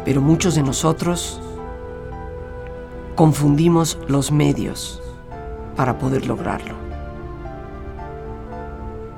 Pero 0.04 0.20
muchos 0.20 0.54
de 0.54 0.62
nosotros 0.62 1.40
confundimos 3.14 3.98
los 4.08 4.30
medios 4.30 5.02
para 5.76 5.98
poder 5.98 6.26
lograrlo. 6.26 6.74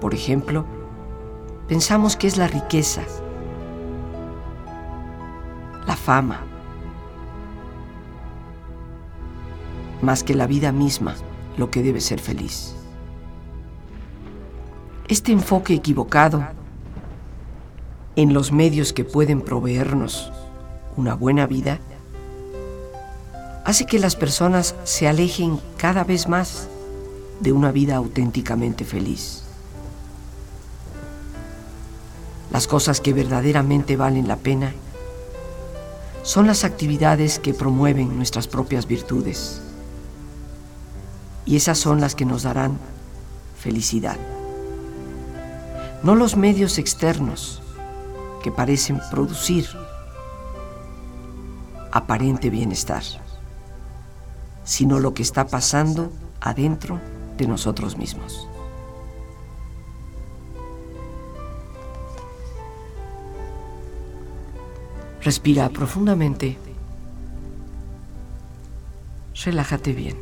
Por 0.01 0.15
ejemplo, 0.15 0.65
pensamos 1.69 2.17
que 2.17 2.27
es 2.27 2.37
la 2.39 2.49
riqueza, 2.49 3.03
la 5.87 5.97
fama, 5.97 6.41
más 10.03 10.25
que 10.25 10.35
la 10.35 10.47
vida 10.47 10.73
misma 10.73 11.15
lo 11.57 11.71
que 11.71 11.83
debe 11.83 12.01
ser 12.01 12.21
feliz. 12.21 12.80
Este 15.11 15.33
enfoque 15.33 15.75
equivocado 15.75 16.47
en 18.15 18.33
los 18.33 18.53
medios 18.53 18.93
que 18.93 19.03
pueden 19.05 19.41
proveernos 19.41 20.31
una 20.97 21.15
buena 21.15 21.49
vida 21.49 21.81
hace 23.65 23.87
que 23.87 23.99
las 23.99 24.15
personas 24.15 24.77
se 24.85 25.09
alejen 25.09 25.59
cada 25.79 26.05
vez 26.05 26.29
más 26.29 26.69
de 27.41 27.51
una 27.51 27.73
vida 27.73 27.97
auténticamente 27.97 28.85
feliz. 28.85 29.43
Las 32.53 32.69
cosas 32.69 33.01
que 33.01 33.13
verdaderamente 33.13 33.97
valen 33.97 34.29
la 34.29 34.37
pena 34.37 34.73
son 36.23 36.47
las 36.47 36.63
actividades 36.63 37.41
que 37.41 37.53
promueven 37.53 38.17
nuestras 38.17 38.47
propias 38.47 38.87
virtudes. 38.87 39.61
Y 41.47 41.57
esas 41.57 41.79
son 41.79 42.01
las 42.01 42.15
que 42.15 42.27
nos 42.27 42.45
darán 42.45 42.79
felicidad 43.59 44.17
no 46.03 46.15
los 46.15 46.37
medios 46.37 46.79
externos 46.79 47.61
que 48.43 48.51
parecen 48.51 49.01
producir 49.11 49.67
aparente 51.93 52.51
bienestar, 52.51 53.03
sino 54.65 54.99
lo 54.99 55.13
que 55.15 55.23
está 55.23 55.47
pasando 55.47 56.13
adentro 56.41 57.01
de 57.37 57.47
nosotros 57.47 57.97
mismos. 57.97 58.49
Respira 65.23 65.69
profundamente. 65.69 66.57
Relájate 69.45 69.93
bien. 69.93 70.17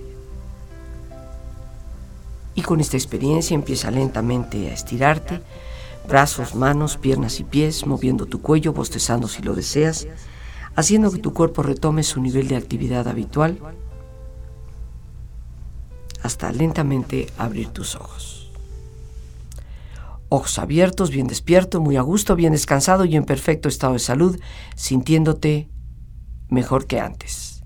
Y 2.56 2.62
con 2.62 2.80
esta 2.80 2.96
experiencia 2.96 3.54
empieza 3.54 3.92
lentamente 3.92 4.68
a 4.68 4.74
estirarte 4.74 5.40
brazos, 6.08 6.54
manos, 6.54 6.96
piernas 6.96 7.38
y 7.38 7.44
pies, 7.44 7.86
moviendo 7.86 8.26
tu 8.26 8.40
cuello, 8.40 8.72
bostezando 8.72 9.28
si 9.28 9.42
lo 9.42 9.54
deseas, 9.54 10.08
haciendo 10.74 11.12
que 11.12 11.18
tu 11.18 11.32
cuerpo 11.32 11.62
retome 11.62 12.02
su 12.02 12.20
nivel 12.20 12.48
de 12.48 12.56
actividad 12.56 13.06
habitual 13.06 13.58
hasta 16.22 16.50
lentamente 16.50 17.28
abrir 17.38 17.68
tus 17.68 17.94
ojos. 17.94 18.50
Ojos 20.30 20.58
abiertos, 20.58 21.10
bien 21.10 21.26
despierto, 21.26 21.80
muy 21.80 21.96
a 21.96 22.02
gusto, 22.02 22.36
bien 22.36 22.52
descansado 22.52 23.04
y 23.04 23.16
en 23.16 23.24
perfecto 23.24 23.68
estado 23.68 23.94
de 23.94 23.98
salud, 23.98 24.38
sintiéndote 24.74 25.68
mejor 26.48 26.86
que 26.86 27.00
antes. 27.00 27.62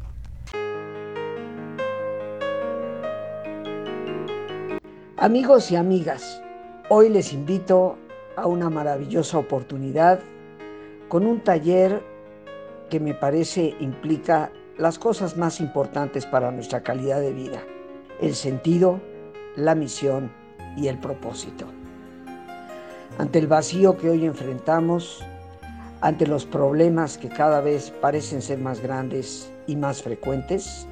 Amigos 5.16 5.70
y 5.70 5.76
amigas, 5.76 6.40
hoy 6.88 7.09
les 7.09 7.33
invito 7.33 7.96
a 8.37 8.47
una 8.47 8.71
maravillosa 8.71 9.38
oportunidad 9.38 10.21
con 11.09 11.27
un 11.27 11.40
taller 11.40 12.03
que 12.88 13.01
me 13.01 13.14
parece 13.14 13.75
implica 13.81 14.51
las 14.79 14.99
cosas 14.99 15.37
más 15.37 15.61
importantes 15.61 16.27
para 16.27 16.51
nuestra 16.51 16.83
calidad 16.83 17.21
de 17.21 17.33
vida, 17.33 17.62
el 18.21 18.35
sentido, 18.35 19.01
la 19.57 19.75
misión 19.75 20.31
y 20.77 20.88
el 20.88 20.99
propósito. 20.99 21.66
Ante 23.18 23.38
el 23.38 23.47
vacío 23.47 23.97
que 23.99 24.09
hoy 24.09 24.25
enfrentamos, 24.25 25.23
ante 26.01 26.27
los 26.27 26.47
problemas 26.47 27.18
que 27.18 27.29
cada 27.29 27.61
vez 27.61 27.90
parecen 27.90 28.42
ser 28.42 28.59
más 28.59 28.81
grandes 28.81 29.51
y 29.66 29.77
más 29.77 30.03
frecuentes, 30.03 30.87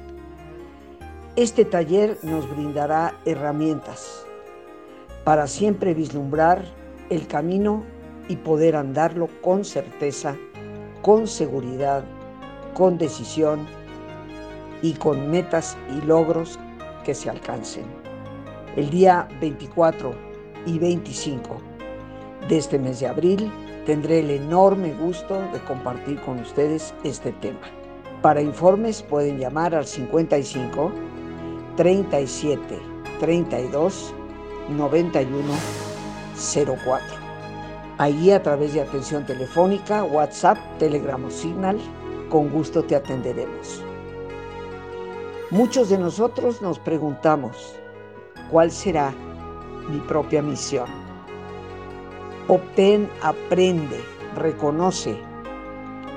este 1.35 1.65
taller 1.65 2.17
nos 2.23 2.49
brindará 2.49 3.15
herramientas 3.25 4.25
para 5.23 5.47
siempre 5.47 5.93
vislumbrar 5.93 6.63
el 7.11 7.27
camino 7.27 7.83
y 8.29 8.37
poder 8.37 8.75
andarlo 8.75 9.27
con 9.41 9.65
certeza, 9.65 10.37
con 11.01 11.27
seguridad, 11.27 12.05
con 12.73 12.97
decisión 12.97 13.67
y 14.81 14.93
con 14.93 15.29
metas 15.29 15.77
y 15.95 16.05
logros 16.05 16.57
que 17.03 17.13
se 17.13 17.29
alcancen. 17.29 17.83
El 18.77 18.89
día 18.89 19.27
24 19.41 20.15
y 20.65 20.79
25 20.79 21.57
de 22.47 22.57
este 22.57 22.79
mes 22.79 23.01
de 23.01 23.07
abril 23.07 23.51
tendré 23.85 24.19
el 24.19 24.29
enorme 24.29 24.93
gusto 24.93 25.41
de 25.51 25.59
compartir 25.67 26.21
con 26.21 26.39
ustedes 26.39 26.93
este 27.03 27.33
tema. 27.33 27.59
Para 28.21 28.41
informes 28.41 29.03
pueden 29.03 29.37
llamar 29.37 29.75
al 29.75 29.85
55 29.85 30.91
37 31.75 32.79
32 33.19 34.13
91 34.69 35.80
04. 36.41 37.01
Ahí 37.97 38.31
a 38.31 38.41
través 38.41 38.73
de 38.73 38.81
atención 38.81 39.25
telefónica, 39.25 40.03
WhatsApp, 40.03 40.57
Telegram 40.79 41.23
o 41.23 41.29
Signal, 41.29 41.79
con 42.29 42.49
gusto 42.49 42.83
te 42.83 42.95
atenderemos. 42.95 43.83
Muchos 45.51 45.89
de 45.89 45.97
nosotros 45.97 46.61
nos 46.61 46.79
preguntamos, 46.79 47.75
¿cuál 48.49 48.71
será 48.71 49.13
mi 49.89 49.99
propia 49.99 50.41
misión? 50.41 50.87
Obtén, 52.47 53.09
aprende, 53.21 53.99
reconoce 54.35 55.19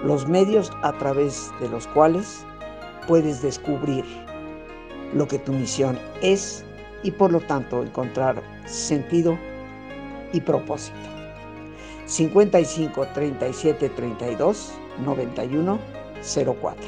los 0.04 0.26
medios 0.28 0.70
a 0.82 0.92
través 0.98 1.52
de 1.60 1.68
los 1.68 1.86
cuales 1.88 2.46
puedes 3.06 3.42
descubrir 3.42 4.04
lo 5.12 5.26
que 5.26 5.38
tu 5.38 5.52
misión 5.52 5.98
es 6.22 6.64
y 7.02 7.10
por 7.10 7.32
lo 7.32 7.40
tanto 7.40 7.82
encontrar 7.82 8.42
sentido 8.66 9.38
y 10.34 10.40
propósito. 10.40 10.98
55 12.06 13.06
37 13.14 13.88
32 13.88 14.72
91 15.04 15.78
04. 16.22 16.84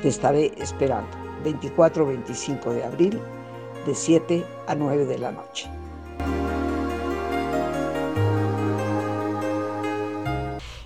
Te 0.00 0.08
estaré 0.08 0.52
esperando 0.58 1.10
24-25 1.44 2.72
de 2.72 2.84
abril 2.84 3.20
de 3.86 3.94
7 3.94 4.46
a 4.66 4.74
9 4.74 5.06
de 5.06 5.18
la 5.18 5.32
noche. 5.32 5.68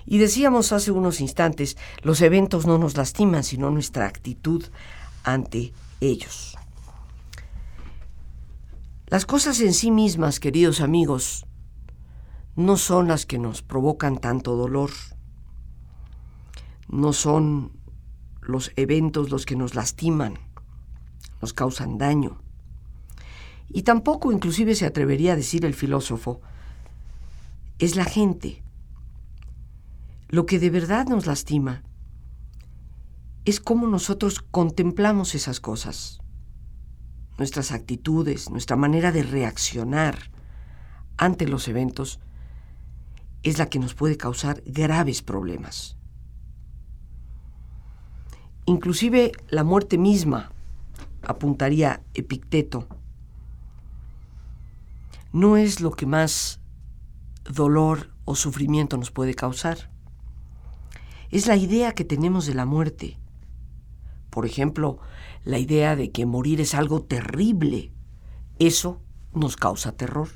Y 0.09 0.19
decíamos 0.19 0.71
hace 0.71 0.91
unos 0.91 1.19
instantes, 1.19 1.77
los 2.01 2.21
eventos 2.21 2.65
no 2.65 2.77
nos 2.77 2.95
lastiman, 2.95 3.43
sino 3.43 3.69
nuestra 3.69 4.05
actitud 4.05 4.63
ante 5.23 5.73
ellos. 5.99 6.57
Las 9.07 9.25
cosas 9.25 9.59
en 9.59 9.73
sí 9.73 9.91
mismas, 9.91 10.39
queridos 10.39 10.81
amigos, 10.81 11.46
no 12.57 12.75
son 12.75 13.07
las 13.07 13.27
que 13.27 13.37
nos 13.37 13.61
provocan 13.61 14.17
tanto 14.17 14.55
dolor, 14.55 14.89
no 16.89 17.13
son 17.13 17.71
los 18.41 18.71
eventos 18.75 19.29
los 19.29 19.45
que 19.45 19.55
nos 19.55 19.75
lastiman, 19.75 20.39
nos 21.39 21.53
causan 21.53 21.99
daño. 21.99 22.41
Y 23.69 23.83
tampoco 23.83 24.31
inclusive 24.31 24.73
se 24.73 24.87
atrevería 24.87 25.33
a 25.33 25.35
decir 25.35 25.65
el 25.65 25.75
filósofo, 25.75 26.41
es 27.77 27.95
la 27.95 28.05
gente. 28.05 28.63
Lo 30.27 30.47
que 30.47 30.57
de 30.57 30.71
verdad 30.71 31.05
nos 31.05 31.27
lastima 31.27 31.83
es 33.45 33.59
cómo 33.59 33.85
nosotros 33.85 34.41
contemplamos 34.41 35.35
esas 35.35 35.59
cosas, 35.59 36.21
nuestras 37.37 37.71
actitudes, 37.71 38.49
nuestra 38.49 38.75
manera 38.75 39.11
de 39.11 39.21
reaccionar 39.21 40.31
ante 41.17 41.47
los 41.47 41.67
eventos 41.67 42.19
es 43.43 43.57
la 43.57 43.67
que 43.69 43.79
nos 43.79 43.93
puede 43.93 44.17
causar 44.17 44.61
graves 44.65 45.21
problemas. 45.21 45.97
Inclusive 48.65 49.31
la 49.49 49.63
muerte 49.63 49.97
misma, 49.97 50.51
apuntaría 51.23 52.01
Epicteto, 52.13 52.87
no 55.31 55.57
es 55.57 55.81
lo 55.81 55.91
que 55.91 56.05
más 56.05 56.59
dolor 57.43 58.09
o 58.25 58.35
sufrimiento 58.35 58.97
nos 58.97 59.11
puede 59.11 59.33
causar 59.35 59.89
es 61.29 61.47
la 61.47 61.55
idea 61.55 61.93
que 61.93 62.05
tenemos 62.05 62.45
de 62.45 62.53
la 62.53 62.65
muerte. 62.65 63.17
Por 64.29 64.45
ejemplo, 64.45 64.99
la 65.43 65.59
idea 65.59 65.95
de 65.95 66.11
que 66.11 66.25
morir 66.25 66.61
es 66.61 66.73
algo 66.73 67.01
terrible. 67.01 67.91
Eso 68.59 69.01
nos 69.33 69.55
causa 69.55 69.91
terror. 69.91 70.29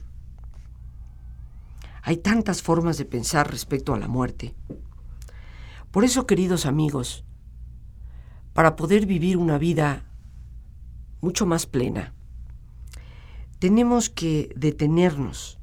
Hay 2.02 2.18
tantas 2.18 2.62
formas 2.62 2.98
de 2.98 3.06
pensar 3.06 3.50
respecto 3.50 3.94
a 3.94 4.00
la 4.00 4.08
muerte. 4.08 4.56
Por 5.92 6.04
eso, 6.04 6.26
queridos 6.26 6.66
amigos, 6.66 7.26
para 8.54 8.76
poder 8.76 9.06
vivir 9.06 9.38
una 9.38 9.58
vida 9.58 10.06
mucho 11.22 11.46
más 11.46 11.66
plena, 11.66 12.14
tenemos 13.60 14.10
que 14.10 14.52
detenernos 14.56 15.60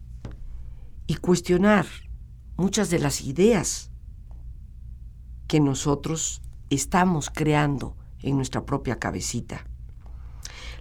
y 1.07 1.17
cuestionar 1.17 1.87
muchas 2.57 2.91
de 2.91 2.99
las 2.99 3.23
ideas 3.23 3.91
que 5.49 5.61
nosotros 5.61 6.43
estamos 6.71 7.31
creando 7.31 7.97
en 8.21 8.37
nuestra 8.37 8.65
propia 8.65 8.99
cabecita. 8.99 9.65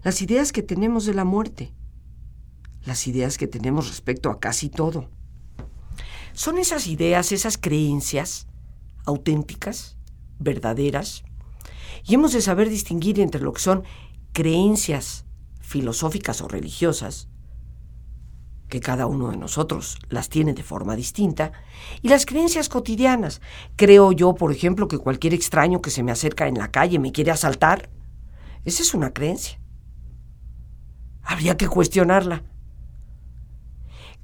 Las 0.04 0.22
ideas 0.22 0.52
que 0.52 0.62
tenemos 0.62 1.06
de 1.06 1.13
la 1.13 1.26
muerte, 1.26 1.74
las 2.84 3.08
ideas 3.08 3.38
que 3.38 3.48
tenemos 3.48 3.88
respecto 3.88 4.30
a 4.30 4.39
casi 4.39 4.70
todo. 4.70 5.10
Son 6.38 6.60
esas 6.60 6.86
ideas, 6.86 7.32
esas 7.32 7.58
creencias 7.58 8.45
auténticas, 9.06 9.97
verdaderas, 10.38 11.23
y 12.04 12.13
hemos 12.13 12.32
de 12.32 12.41
saber 12.41 12.69
distinguir 12.69 13.19
entre 13.19 13.41
lo 13.41 13.54
que 13.54 13.60
son 13.60 13.84
creencias 14.34 15.26
filosóficas 15.62 16.41
o 16.41 16.47
religiosas 16.47 17.28
que 18.69 18.80
cada 18.82 19.08
uno 19.08 19.32
de 19.32 19.38
nosotros 19.38 19.97
las 20.10 20.30
tiene 20.30 20.54
de 20.54 20.62
forma 20.62 20.95
distinta, 20.95 21.54
y 22.04 22.10
las 22.10 22.28
creencias 22.28 22.69
cotidianas. 22.69 23.41
Creo 23.76 24.12
yo, 24.12 24.36
por 24.36 24.52
ejemplo, 24.52 24.88
que 24.88 25.00
cualquier 25.00 25.34
extraño 25.34 25.82
que 25.82 25.89
se 25.89 26.04
me 26.04 26.12
acerca 26.12 26.47
en 26.47 26.60
la 26.60 26.69
calle 26.69 27.00
me 27.00 27.12
quiere 27.12 27.32
asaltar. 27.32 27.89
Esa 28.63 28.84
es 28.84 28.93
una 28.93 29.12
creencia. 29.12 29.60
Habría 31.23 31.58
que 31.58 31.67
cuestionarla. 31.67 32.43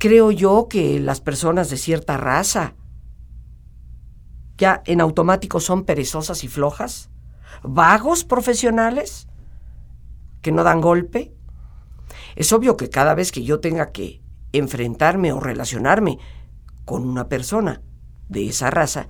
Creo 0.03 0.31
yo 0.31 0.67
que 0.67 0.99
las 0.99 1.21
personas 1.21 1.69
de 1.69 1.77
cierta 1.77 2.17
raza 2.17 2.75
ya 4.57 4.83
en 4.85 4.99
automático 4.99 5.61
son 5.61 5.85
perezosas 5.85 6.43
y 6.43 6.49
flojas, 6.49 7.09
vagos 7.63 8.25
profesionales 8.25 9.29
que 10.41 10.51
no 10.51 10.65
dan 10.65 10.81
golpe. 10.81 11.33
Es 12.35 12.51
obvio 12.51 12.75
que 12.75 12.89
cada 12.89 13.15
vez 13.15 13.31
que 13.31 13.45
yo 13.45 13.61
tenga 13.61 13.93
que 13.93 14.21
enfrentarme 14.51 15.31
o 15.31 15.39
relacionarme 15.39 16.19
con 16.83 17.07
una 17.07 17.29
persona 17.29 17.81
de 18.27 18.49
esa 18.49 18.69
raza, 18.69 19.07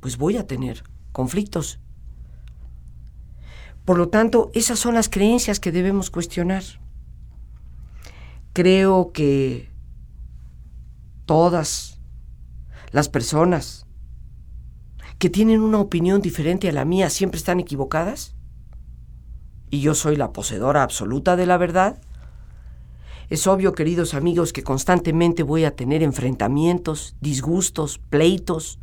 pues 0.00 0.16
voy 0.16 0.38
a 0.38 0.46
tener 0.46 0.84
conflictos. 1.12 1.80
Por 3.84 3.98
lo 3.98 4.08
tanto, 4.08 4.50
esas 4.54 4.78
son 4.78 4.94
las 4.94 5.10
creencias 5.10 5.60
que 5.60 5.70
debemos 5.70 6.10
cuestionar. 6.10 6.62
Creo 8.54 9.12
que 9.12 9.68
todas 11.28 12.00
las 12.90 13.10
personas 13.10 13.86
que 15.18 15.28
tienen 15.28 15.60
una 15.60 15.78
opinión 15.78 16.22
diferente 16.22 16.70
a 16.70 16.72
la 16.72 16.86
mía 16.86 17.10
siempre 17.10 17.36
están 17.36 17.60
equivocadas 17.60 18.34
y 19.68 19.80
yo 19.82 19.94
soy 19.94 20.16
la 20.16 20.32
poseedora 20.32 20.82
absoluta 20.82 21.36
de 21.36 21.44
la 21.44 21.58
verdad. 21.58 22.00
Es 23.28 23.46
obvio, 23.46 23.74
queridos 23.74 24.14
amigos, 24.14 24.54
que 24.54 24.62
constantemente 24.62 25.42
voy 25.42 25.66
a 25.66 25.76
tener 25.76 26.02
enfrentamientos, 26.02 27.14
disgustos, 27.20 27.98
pleitos, 27.98 28.78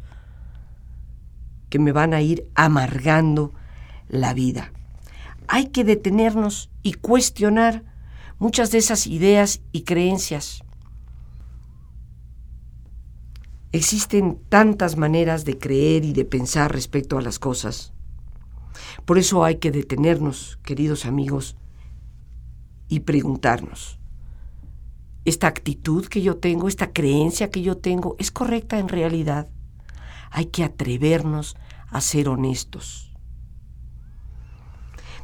que 1.72 1.80
me 1.80 1.94
van 1.94 2.14
a 2.14 2.22
ir 2.22 2.48
amargando 2.54 3.54
la 4.08 4.36
vida. 4.36 4.72
Hay 5.48 5.70
que 5.70 5.84
detenernos 5.84 6.70
y 6.84 6.94
cuestionar 6.94 7.84
muchas 8.38 8.70
de 8.70 8.78
esas 8.78 9.08
ideas 9.08 9.62
y 9.72 9.82
creencias. 9.82 10.65
Existen 13.76 14.40
tantas 14.48 14.96
maneras 14.96 15.44
de 15.44 15.58
creer 15.60 16.06
y 16.06 16.14
de 16.14 16.24
pensar 16.24 16.72
respecto 16.72 17.18
a 17.18 17.22
las 17.22 17.40
cosas. 17.40 17.92
Por 19.04 19.18
eso 19.18 19.44
hay 19.44 19.58
que 19.58 19.70
detenernos, 19.70 20.58
queridos 20.64 21.06
amigos, 21.06 21.58
y 22.88 23.02
preguntarnos, 23.02 24.00
esta 25.26 25.48
actitud 25.48 26.06
que 26.06 26.22
yo 26.22 26.38
tengo, 26.38 26.70
esta 26.70 26.94
creencia 26.94 27.52
que 27.52 27.64
yo 27.64 27.76
tengo, 27.76 28.16
es 28.18 28.32
correcta 28.32 28.80
en 28.80 28.88
realidad. 28.88 29.50
Hay 30.32 30.46
que 30.46 30.64
atrevernos 30.64 31.58
a 31.90 32.00
ser 32.00 32.30
honestos. 32.30 33.12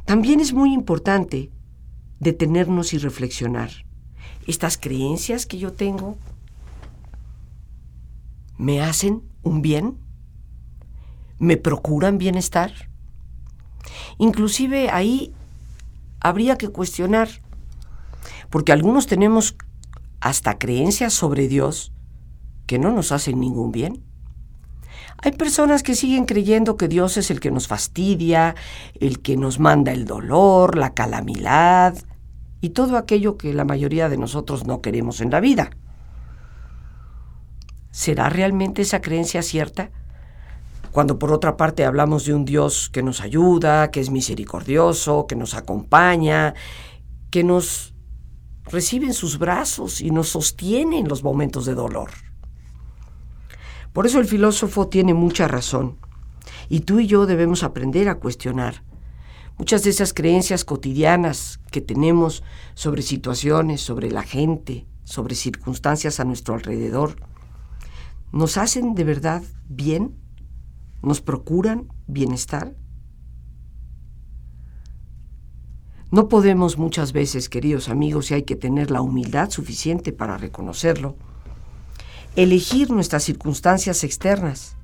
También 0.04 0.40
es 0.40 0.52
muy 0.52 0.74
importante 0.74 1.50
detenernos 2.20 2.92
y 2.92 2.98
reflexionar. 2.98 3.70
Estas 4.46 4.76
creencias 4.76 5.46
que 5.46 5.56
yo 5.56 5.72
tengo 5.72 6.18
me 8.58 8.80
hacen 8.80 9.22
un 9.42 9.62
bien, 9.62 9.98
me 11.38 11.56
procuran 11.56 12.18
bienestar. 12.18 12.72
Inclusive 14.18 14.90
ahí 14.90 15.32
habría 16.20 16.56
que 16.56 16.68
cuestionar, 16.68 17.28
porque 18.50 18.72
algunos 18.72 19.06
tenemos 19.06 19.56
hasta 20.20 20.58
creencias 20.58 21.12
sobre 21.12 21.48
Dios 21.48 21.92
que 22.66 22.78
no 22.78 22.92
nos 22.92 23.10
hacen 23.12 23.40
ningún 23.40 23.72
bien. 23.72 24.04
Hay 25.24 25.32
personas 25.32 25.82
que 25.82 25.94
siguen 25.94 26.24
creyendo 26.24 26.76
que 26.76 26.88
Dios 26.88 27.16
es 27.16 27.30
el 27.30 27.40
que 27.40 27.50
nos 27.50 27.68
fastidia, 27.68 28.54
el 28.98 29.20
que 29.20 29.36
nos 29.36 29.60
manda 29.60 29.92
el 29.92 30.04
dolor, 30.04 30.76
la 30.76 30.94
calamidad 30.94 31.96
y 32.60 32.70
todo 32.70 32.96
aquello 32.96 33.36
que 33.36 33.52
la 33.52 33.64
mayoría 33.64 34.08
de 34.08 34.16
nosotros 34.16 34.66
no 34.66 34.80
queremos 34.80 35.20
en 35.20 35.30
la 35.30 35.40
vida. 35.40 35.70
¿Será 37.92 38.30
realmente 38.30 38.82
esa 38.82 39.02
creencia 39.02 39.42
cierta? 39.42 39.90
Cuando 40.92 41.18
por 41.18 41.30
otra 41.30 41.58
parte 41.58 41.84
hablamos 41.84 42.24
de 42.24 42.32
un 42.32 42.46
Dios 42.46 42.88
que 42.90 43.02
nos 43.02 43.20
ayuda, 43.20 43.90
que 43.90 44.00
es 44.00 44.10
misericordioso, 44.10 45.26
que 45.26 45.36
nos 45.36 45.54
acompaña, 45.54 46.54
que 47.30 47.44
nos 47.44 47.94
reciben 48.64 49.12
sus 49.12 49.38
brazos 49.38 50.00
y 50.00 50.10
nos 50.10 50.30
sostiene 50.30 50.98
en 50.98 51.08
los 51.08 51.22
momentos 51.22 51.66
de 51.66 51.74
dolor. 51.74 52.10
Por 53.92 54.06
eso 54.06 54.18
el 54.20 54.26
filósofo 54.26 54.88
tiene 54.88 55.12
mucha 55.12 55.46
razón, 55.46 55.98
y 56.70 56.80
tú 56.80 56.98
y 56.98 57.06
yo 57.06 57.26
debemos 57.26 57.62
aprender 57.62 58.08
a 58.08 58.14
cuestionar 58.14 58.84
muchas 59.58 59.82
de 59.84 59.90
esas 59.90 60.14
creencias 60.14 60.64
cotidianas 60.64 61.60
que 61.70 61.82
tenemos 61.82 62.42
sobre 62.72 63.02
situaciones, 63.02 63.82
sobre 63.82 64.10
la 64.10 64.22
gente, 64.22 64.86
sobre 65.04 65.34
circunstancias 65.34 66.20
a 66.20 66.24
nuestro 66.24 66.54
alrededor 66.54 67.16
nos 68.32 68.56
hacen 68.56 68.94
de 68.94 69.04
verdad 69.04 69.42
bien? 69.68 70.16
¿Nos 71.02 71.20
procuran 71.20 71.88
bienestar? 72.06 72.74
No 76.10 76.28
podemos 76.28 76.78
muchas 76.78 77.12
veces, 77.12 77.48
queridos 77.48 77.88
amigos, 77.88 78.30
y 78.30 78.34
hay 78.34 78.42
que 78.42 78.56
tener 78.56 78.90
la 78.90 79.00
humildad 79.00 79.50
suficiente 79.50 80.12
para 80.12 80.36
reconocerlo, 80.36 81.16
elegir 82.36 82.90
nuestras 82.90 83.22
circunstancias 83.22 84.04
externas, 84.04 84.76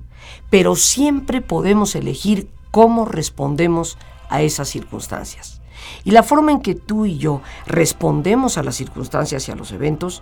pero 0.49 0.75
siempre 0.75 1.41
podemos 1.41 1.95
elegir 1.95 2.49
cómo 2.71 3.05
respondemos 3.05 3.97
a 4.29 4.41
esas 4.41 4.69
circunstancias. 4.69 5.61
Y 6.03 6.11
la 6.11 6.23
forma 6.23 6.51
en 6.51 6.61
que 6.61 6.75
tú 6.75 7.05
y 7.05 7.17
yo 7.17 7.41
respondemos 7.65 8.57
a 8.57 8.63
las 8.63 8.75
circunstancias 8.75 9.47
y 9.47 9.51
a 9.51 9.55
los 9.55 9.71
eventos 9.71 10.21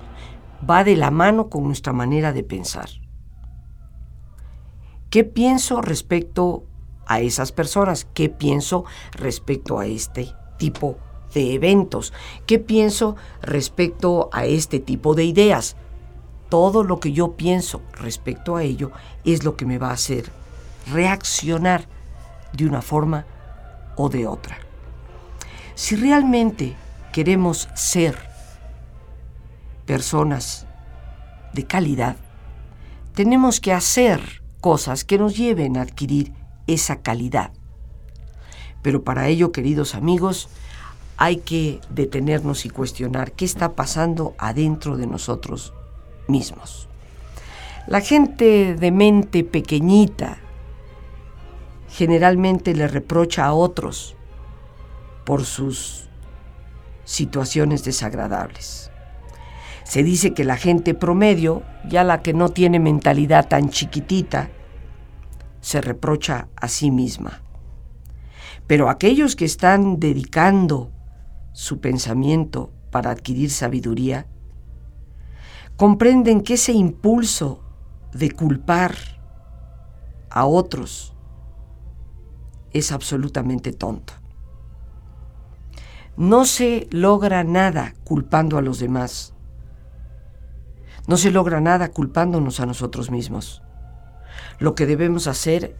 va 0.69 0.83
de 0.83 0.95
la 0.95 1.11
mano 1.11 1.49
con 1.49 1.63
nuestra 1.63 1.93
manera 1.93 2.33
de 2.33 2.43
pensar. 2.43 2.89
¿Qué 5.17 5.23
pienso 5.23 5.81
respecto 5.81 6.63
a 7.07 7.21
esas 7.21 7.51
personas? 7.51 8.05
¿Qué 8.13 8.29
pienso 8.29 8.85
respecto 9.13 9.79
a 9.79 9.87
este 9.87 10.31
tipo 10.59 10.99
de 11.33 11.55
eventos? 11.55 12.13
¿Qué 12.45 12.59
pienso 12.59 13.15
respecto 13.41 14.29
a 14.31 14.45
este 14.45 14.77
tipo 14.79 15.15
de 15.15 15.23
ideas? 15.23 15.75
Todo 16.49 16.83
lo 16.83 16.99
que 16.99 17.13
yo 17.13 17.31
pienso 17.31 17.81
respecto 17.93 18.57
a 18.57 18.61
ello 18.61 18.91
es 19.25 19.43
lo 19.43 19.55
que 19.55 19.65
me 19.65 19.79
va 19.79 19.89
a 19.89 19.93
hacer 19.93 20.29
reaccionar 20.93 21.87
de 22.53 22.67
una 22.67 22.83
forma 22.83 23.25
o 23.95 24.09
de 24.09 24.27
otra. 24.27 24.59
Si 25.73 25.95
realmente 25.95 26.75
queremos 27.11 27.69
ser 27.73 28.19
personas 29.87 30.67
de 31.53 31.65
calidad, 31.65 32.17
tenemos 33.15 33.59
que 33.59 33.73
hacer 33.73 34.45
cosas 34.67 35.05
que 35.05 35.17
nos 35.17 35.37
lleven 35.37 35.77
a 35.77 35.81
adquirir 35.83 36.33
esa 36.67 36.97
calidad. 36.97 37.51
Pero 38.81 39.01
para 39.01 39.29
ello, 39.29 39.53
queridos 39.53 39.95
amigos, 39.95 40.49
hay 41.15 41.37
que 41.37 41.79
detenernos 41.89 42.65
y 42.65 42.69
cuestionar 42.69 43.31
qué 43.31 43.45
está 43.45 43.75
pasando 43.75 44.35
adentro 44.37 44.97
de 44.97 45.07
nosotros 45.07 45.73
mismos. 46.27 46.89
La 47.87 48.01
gente 48.01 48.75
de 48.75 48.91
mente 48.91 49.45
pequeñita 49.45 50.39
generalmente 51.87 52.75
le 52.75 52.89
reprocha 52.89 53.45
a 53.45 53.53
otros 53.53 54.17
por 55.23 55.45
sus 55.45 56.09
situaciones 57.05 57.85
desagradables. 57.85 58.91
Se 59.85 60.03
dice 60.03 60.33
que 60.33 60.43
la 60.43 60.57
gente 60.57 60.93
promedio, 60.93 61.63
ya 61.87 62.03
la 62.03 62.21
que 62.21 62.33
no 62.33 62.49
tiene 62.49 62.81
mentalidad 62.81 63.47
tan 63.47 63.69
chiquitita, 63.69 64.49
se 65.61 65.81
reprocha 65.81 66.47
a 66.55 66.67
sí 66.67 66.91
misma. 66.91 67.41
Pero 68.67 68.89
aquellos 68.89 69.35
que 69.35 69.45
están 69.45 69.99
dedicando 69.99 70.91
su 71.53 71.79
pensamiento 71.79 72.71
para 72.91 73.11
adquirir 73.11 73.49
sabiduría, 73.49 74.27
comprenden 75.75 76.41
que 76.41 76.55
ese 76.55 76.71
impulso 76.73 77.63
de 78.13 78.31
culpar 78.31 78.95
a 80.29 80.45
otros 80.45 81.15
es 82.73 82.91
absolutamente 82.91 83.73
tonto. 83.73 84.13
No 86.15 86.45
se 86.45 86.87
logra 86.91 87.43
nada 87.43 87.93
culpando 88.03 88.57
a 88.57 88.61
los 88.61 88.79
demás. 88.79 89.33
No 91.07 91.17
se 91.17 91.31
logra 91.31 91.61
nada 91.61 91.89
culpándonos 91.89 92.59
a 92.59 92.65
nosotros 92.65 93.11
mismos. 93.11 93.61
Lo 94.59 94.75
que 94.75 94.85
debemos 94.85 95.27
hacer 95.27 95.75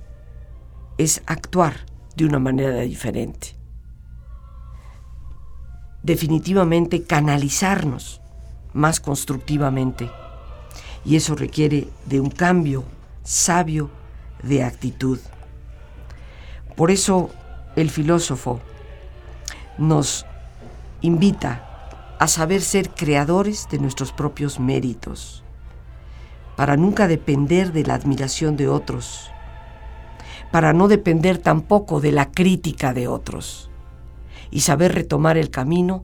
es 0.98 1.22
actuar 1.26 1.86
de 2.16 2.26
una 2.26 2.40
manera 2.40 2.78
diferente. 2.82 3.56
Definitivamente 6.04 7.04
canalizarnos 7.04 8.22
más 8.74 9.00
constructivamente. 9.00 10.10
Y 11.06 11.16
eso 11.16 11.36
requiere 11.36 11.90
de 12.06 12.20
un 12.20 12.30
cambio 12.30 12.84
sabio 13.24 13.90
de 14.44 14.64
actitud. 14.64 15.20
Por 16.76 16.92
eso 16.92 17.30
el 17.76 17.90
filósofo 17.90 18.60
nos 19.78 20.26
invita 21.02 22.16
a 22.20 22.28
saber 22.28 22.62
ser 22.62 22.90
creadores 22.90 23.68
de 23.70 23.80
nuestros 23.80 24.12
propios 24.12 24.60
méritos, 24.60 25.44
para 26.58 26.76
nunca 26.76 27.08
depender 27.08 27.72
de 27.72 27.86
la 27.86 27.94
admiración 27.94 28.58
de 28.58 28.68
otros, 28.68 29.32
para 30.52 30.74
no 30.74 30.88
depender 30.88 31.38
tampoco 31.38 32.02
de 32.02 32.12
la 32.12 32.32
crítica 32.32 32.94
de 32.94 33.08
otros, 33.08 33.70
y 34.50 34.62
saber 34.62 34.96
retomar 34.96 35.38
el 35.38 35.52
camino 35.52 36.04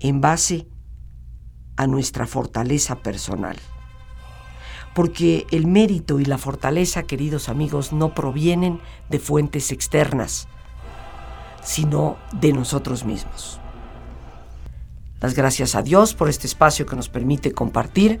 en 0.00 0.20
base 0.20 0.68
a 1.76 1.86
nuestra 1.86 2.26
fortaleza 2.26 2.96
personal. 2.96 3.56
Porque 4.94 5.46
el 5.50 5.66
mérito 5.66 6.20
y 6.20 6.26
la 6.26 6.36
fortaleza, 6.36 7.04
queridos 7.04 7.48
amigos, 7.48 7.92
no 7.92 8.14
provienen 8.14 8.80
de 9.08 9.18
fuentes 9.18 9.72
externas, 9.72 10.46
sino 11.62 12.18
de 12.32 12.52
nosotros 12.52 13.04
mismos. 13.04 13.60
Las 15.22 15.34
gracias 15.34 15.74
a 15.74 15.82
Dios 15.82 16.12
por 16.12 16.28
este 16.28 16.46
espacio 16.46 16.84
que 16.84 16.96
nos 16.96 17.08
permite 17.08 17.52
compartir. 17.52 18.20